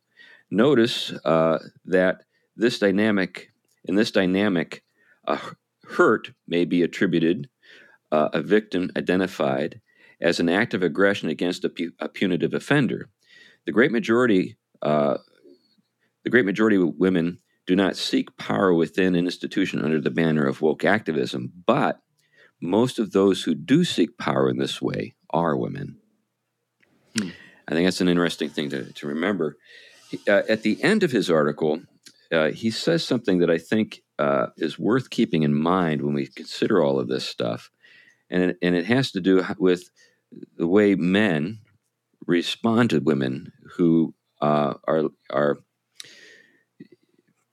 [0.50, 2.22] Notice uh, that
[2.56, 3.50] this dynamic
[3.84, 4.84] in this dynamic,
[5.26, 5.38] a
[5.84, 7.48] hurt may be attributed,
[8.12, 9.80] uh, a victim identified
[10.20, 13.08] as an act of aggression against a, pu- a punitive offender.
[13.64, 15.18] The great majority, uh,
[16.28, 20.46] the great majority of women do not seek power within an institution under the banner
[20.46, 22.02] of woke activism, but
[22.60, 25.96] most of those who do seek power in this way are women.
[27.16, 27.30] Hmm.
[27.66, 29.56] I think that's an interesting thing to, to remember.
[30.28, 31.80] Uh, at the end of his article,
[32.30, 36.26] uh, he says something that I think uh, is worth keeping in mind when we
[36.26, 37.70] consider all of this stuff,
[38.28, 39.88] and it, and it has to do with
[40.58, 41.60] the way men
[42.26, 44.12] respond to women who
[44.42, 45.58] uh, are are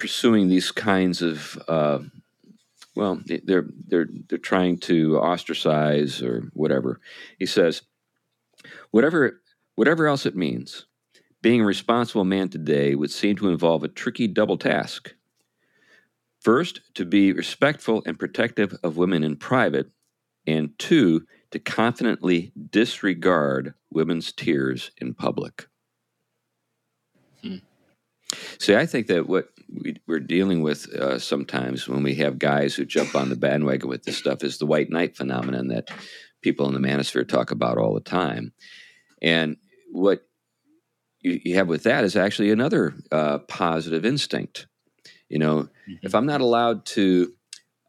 [0.06, 1.98] pursuing these kinds of uh,
[2.94, 7.00] well, they're they're they're trying to ostracize or whatever.
[7.40, 7.82] He says,
[8.92, 9.42] whatever
[9.74, 10.86] whatever else it means.
[11.42, 15.16] Being a responsible man today would seem to involve a tricky double task.
[16.40, 19.90] First, to be respectful and protective of women in private,
[20.46, 25.68] and two, to confidently disregard women's tears in public.
[28.60, 32.76] See, I think that what we, we're dealing with uh, sometimes when we have guys
[32.76, 35.90] who jump on the bandwagon with this stuff is the white knight phenomenon that
[36.42, 38.54] people in the manosphere talk about all the time.
[39.22, 39.58] And
[39.92, 40.22] what
[41.22, 44.68] you, you have with that is actually another uh, positive instinct.
[45.30, 45.70] You know,
[46.04, 47.34] if I'm not allowed to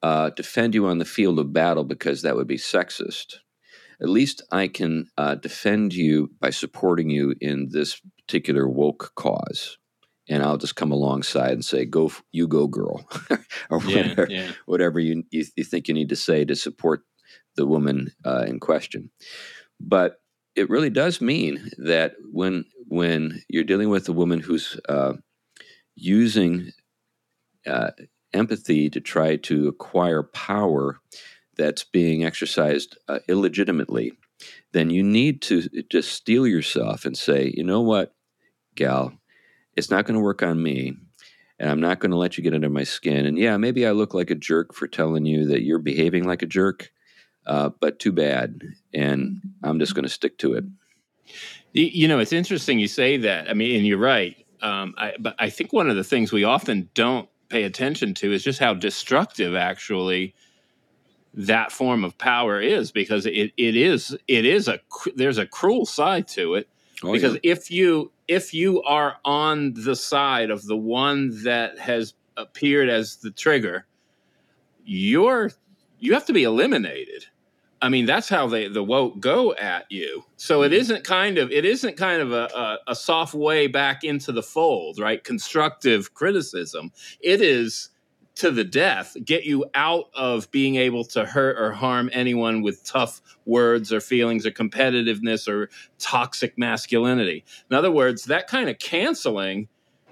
[0.03, 3.36] uh, defend you on the field of battle because that would be sexist,
[4.01, 9.78] at least I can uh, defend you by supporting you in this particular woke cause.
[10.28, 13.08] And I'll just come alongside and say, "Go, you go, girl,"
[13.70, 14.52] or yeah, whatever, yeah.
[14.66, 17.02] whatever you, you you think you need to say to support
[17.54, 19.10] the woman uh, in question.
[19.78, 20.20] But
[20.56, 25.14] it really does mean that when when you're dealing with a woman who's uh,
[25.94, 26.72] using
[27.66, 27.90] uh,
[28.32, 31.00] empathy to try to acquire power
[31.56, 34.12] that's being exercised uh, illegitimately,
[34.72, 38.14] then you need to just steel yourself and say, you know what,
[38.74, 39.18] gal,
[39.76, 40.96] it's not going to work on me.
[41.58, 43.24] And I'm not going to let you get under my skin.
[43.24, 46.42] And yeah, maybe I look like a jerk for telling you that you're behaving like
[46.42, 46.90] a jerk,
[47.46, 48.60] uh, but too bad.
[48.92, 50.64] And I'm just going to stick to it.
[51.72, 53.50] You know, it's interesting you say that.
[53.50, 54.36] I mean, and you're right.
[54.60, 58.32] Um, I, but I think one of the things we often don't pay attention to
[58.32, 60.34] is just how destructive actually
[61.34, 64.80] that form of power is, because it, it is it is a
[65.14, 66.68] there's a cruel side to it.
[67.02, 67.40] Oh, because yeah.
[67.52, 73.16] if you if you are on the side of the one that has appeared as
[73.16, 73.86] the trigger,
[74.84, 75.52] you're
[75.98, 77.26] you have to be eliminated.
[77.82, 80.24] I mean, that's how they the woke go at you.
[80.36, 80.74] So it mm-hmm.
[80.74, 84.42] isn't kind of it isn't kind of a, a, a soft way back into the
[84.42, 85.22] fold, right?
[85.22, 86.90] Constructive criticism.
[87.20, 87.90] It is
[88.37, 92.84] to the death, get you out of being able to hurt or harm anyone with
[92.84, 97.45] tough words or feelings or competitiveness or toxic masculinity.
[97.70, 99.68] In other words, that kind of canceling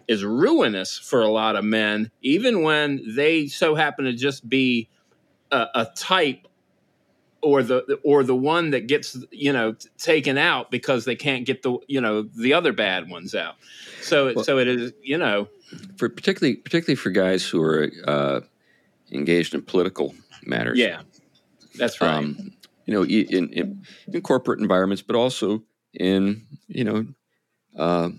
[0.09, 4.89] is ruinous for a lot of men, even when they so happen to just be
[5.51, 6.49] a, a type
[7.45, 11.62] or the or the one that gets you know taken out because they can't get
[11.62, 13.57] the you know the other bad ones out.
[14.01, 15.49] So well, so it is you know
[15.97, 18.40] for particularly particularly for guys who are uh,
[19.12, 20.14] engaged in political
[20.45, 20.78] matters.
[20.78, 21.03] Yeah,
[21.76, 22.14] that's right.
[22.14, 22.53] Um,
[22.86, 23.82] you know, in, in,
[24.12, 25.62] in corporate environments, but also
[25.95, 27.07] in you know
[27.76, 28.11] uh,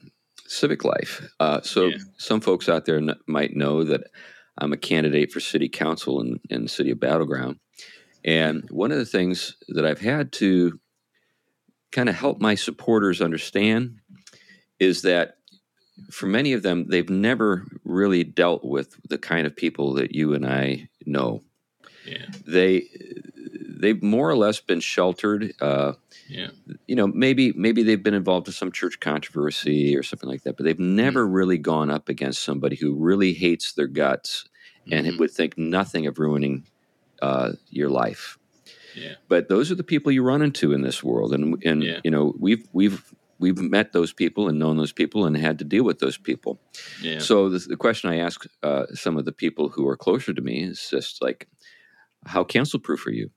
[0.47, 1.27] civic life.
[1.39, 1.97] Uh, so yeah.
[2.17, 4.09] some folks out there n- might know that
[4.57, 7.59] I'm a candidate for city council in, in the city of Battle Ground,
[8.25, 10.79] and one of the things that I've had to
[11.91, 13.99] kind of help my supporters understand
[14.79, 15.37] is that
[16.11, 20.33] for many of them, they've never really dealt with the kind of people that you
[20.33, 21.43] and I know.
[22.05, 22.25] Yeah.
[22.45, 22.89] They
[23.79, 25.53] they've more or less been sheltered.
[25.61, 25.93] Uh,
[26.27, 26.49] yeah.
[26.87, 30.57] You know, maybe maybe they've been involved in some church controversy or something like that,
[30.57, 31.33] but they've never mm-hmm.
[31.33, 34.45] really gone up against somebody who really hates their guts
[34.91, 35.17] and mm-hmm.
[35.19, 36.65] would think nothing of ruining
[37.25, 38.37] uh, your life.
[38.95, 39.15] Yeah.
[39.27, 41.99] But those are the people you run into in this world, and and yeah.
[42.03, 43.03] you know we've we've
[43.39, 46.59] we've met those people and known those people and had to deal with those people.
[47.01, 47.19] Yeah.
[47.19, 50.41] So the, the question I ask uh, some of the people who are closer to
[50.41, 51.47] me is just like,
[52.25, 53.31] how cancel proof are you?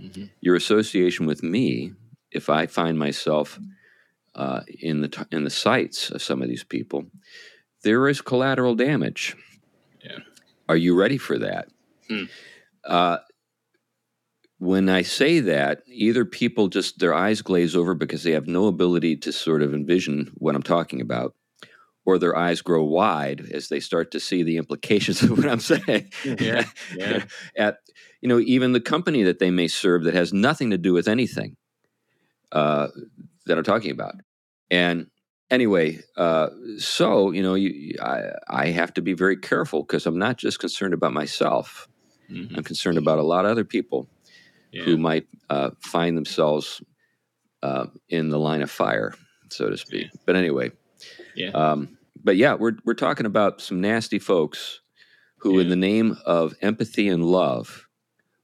[0.00, 0.24] Mm-hmm.
[0.40, 1.92] Your association with me,
[2.32, 3.60] if I find myself
[4.34, 7.04] uh, in the t- in the sights of some of these people,
[7.82, 9.36] there is collateral damage.
[10.02, 10.18] Yeah.
[10.68, 11.68] Are you ready for that?
[12.08, 12.24] Hmm.
[12.84, 13.18] Uh,
[14.58, 18.66] when I say that, either people just their eyes glaze over because they have no
[18.66, 21.34] ability to sort of envision what I'm talking about,
[22.04, 25.58] or their eyes grow wide as they start to see the implications of what I'm
[25.58, 26.12] saying.
[26.24, 26.64] Yeah,
[26.96, 27.24] yeah.
[27.56, 27.78] At
[28.20, 31.08] you know, even the company that they may serve that has nothing to do with
[31.08, 31.56] anything
[32.52, 32.86] uh,
[33.46, 34.14] that I'm talking about.
[34.70, 35.08] And
[35.50, 40.18] anyway, uh, so you know, you, I, I have to be very careful because I'm
[40.18, 41.88] not just concerned about myself.
[42.30, 42.56] Mm-hmm.
[42.56, 44.08] I'm concerned about a lot of other people
[44.72, 44.82] yeah.
[44.82, 46.82] who might uh, find themselves
[47.62, 49.14] uh, in the line of fire,
[49.50, 50.06] so to speak.
[50.12, 50.20] Yeah.
[50.26, 50.72] But anyway,
[51.34, 51.50] yeah.
[51.50, 54.80] Um, but yeah, we're we're talking about some nasty folks
[55.38, 57.88] who, in the name of empathy and love,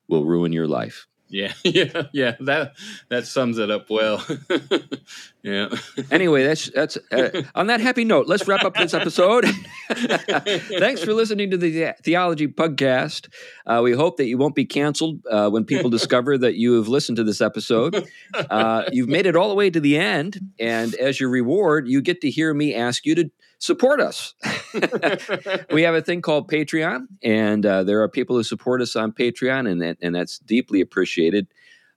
[0.09, 1.07] will ruin your life.
[1.31, 2.37] Yeah, yeah, yeah.
[2.41, 2.75] That
[3.09, 4.25] that sums it up well.
[5.43, 5.69] yeah.
[6.11, 8.27] Anyway, that's that's uh, on that happy note.
[8.27, 9.45] Let's wrap up this episode.
[9.89, 13.29] Thanks for listening to the Theology Pugcast.
[13.67, 16.89] Uh, we hope that you won't be canceled uh, when people discover that you have
[16.89, 18.07] listened to this episode.
[18.35, 22.01] Uh, you've made it all the way to the end, and as your reward, you
[22.01, 24.35] get to hear me ask you to support us.
[25.73, 29.13] we have a thing called Patreon, and uh, there are people who support us on
[29.13, 31.49] Patreon, and that, and that's deeply appreciated.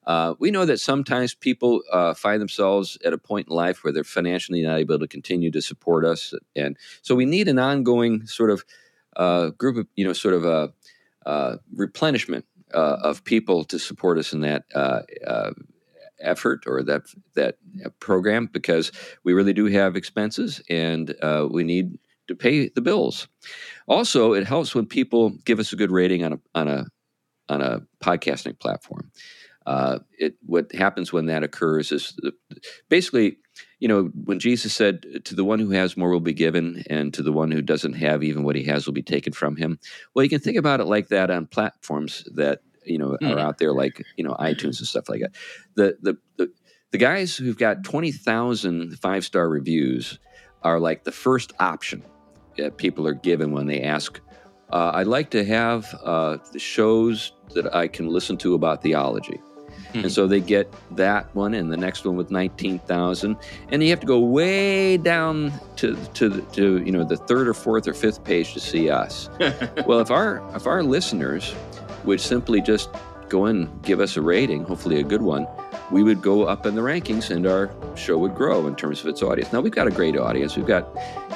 [0.07, 3.93] Uh, we know that sometimes people uh, find themselves at a point in life where
[3.93, 8.25] they're financially not able to continue to support us, and so we need an ongoing
[8.25, 8.65] sort of
[9.15, 10.73] uh, group of you know sort of a
[11.25, 14.63] uh, replenishment uh, of people to support us in that
[16.21, 17.03] effort or that
[17.35, 17.57] that
[17.99, 18.91] program because
[19.23, 21.97] we really do have expenses and uh, we need
[22.27, 23.27] to pay the bills.
[23.87, 26.85] Also, it helps when people give us a good rating on a on a
[27.49, 29.11] on a podcasting platform.
[29.65, 32.17] Uh, it what happens when that occurs is
[32.89, 33.37] basically,
[33.79, 37.13] you know, when Jesus said, "To the one who has more will be given, and
[37.13, 39.77] to the one who doesn't have, even what he has will be taken from him."
[40.15, 43.35] Well, you can think about it like that on platforms that you know mm.
[43.35, 45.35] are out there like you know iTunes and stuff like that.
[45.75, 46.51] The the the,
[46.91, 50.19] the guys who've got 20,000 five star reviews
[50.61, 52.03] are like the first option
[52.57, 54.19] that people are given when they ask.
[54.71, 59.41] Uh, I'd like to have uh, the shows that I can listen to about theology.
[59.91, 59.99] Mm-hmm.
[59.99, 63.35] And so they get that one and the next one with 19,000
[63.69, 67.53] and you have to go way down to to to you know the third or
[67.53, 69.29] fourth or fifth page to see us.
[69.85, 71.53] well, if our if our listeners
[72.03, 72.89] would simply just
[73.29, 75.47] go and give us a rating, hopefully a good one,
[75.89, 79.07] we would go up in the rankings and our show would grow in terms of
[79.07, 79.51] its audience.
[79.51, 80.55] Now, we've got a great audience.
[80.55, 80.87] We've got,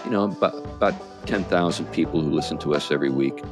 [0.04, 0.94] you know, about, about
[1.28, 3.44] 10,000 people who listen to us every week.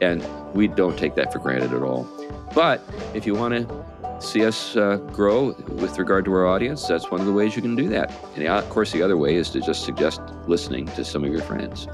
[0.00, 2.08] And we don't take that for granted at all.
[2.54, 2.82] But
[3.14, 7.20] if you want to see us uh, grow with regard to our audience, that's one
[7.20, 8.12] of the ways you can do that.
[8.36, 11.42] And of course, the other way is to just suggest listening to some of your
[11.42, 11.88] friends.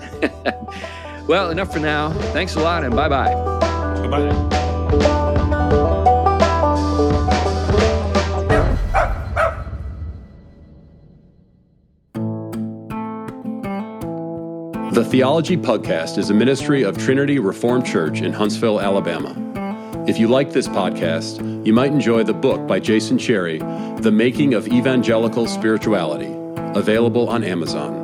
[1.26, 2.12] well, enough for now.
[2.32, 3.34] Thanks a lot and bye bye.
[3.34, 4.67] Bye bye.
[14.98, 19.34] The Theology Pugcast is a ministry of Trinity Reformed Church in Huntsville, Alabama.
[20.08, 23.58] If you like this podcast, you might enjoy the book by Jason Cherry,
[24.00, 26.34] The Making of Evangelical Spirituality,
[26.74, 27.97] available on Amazon.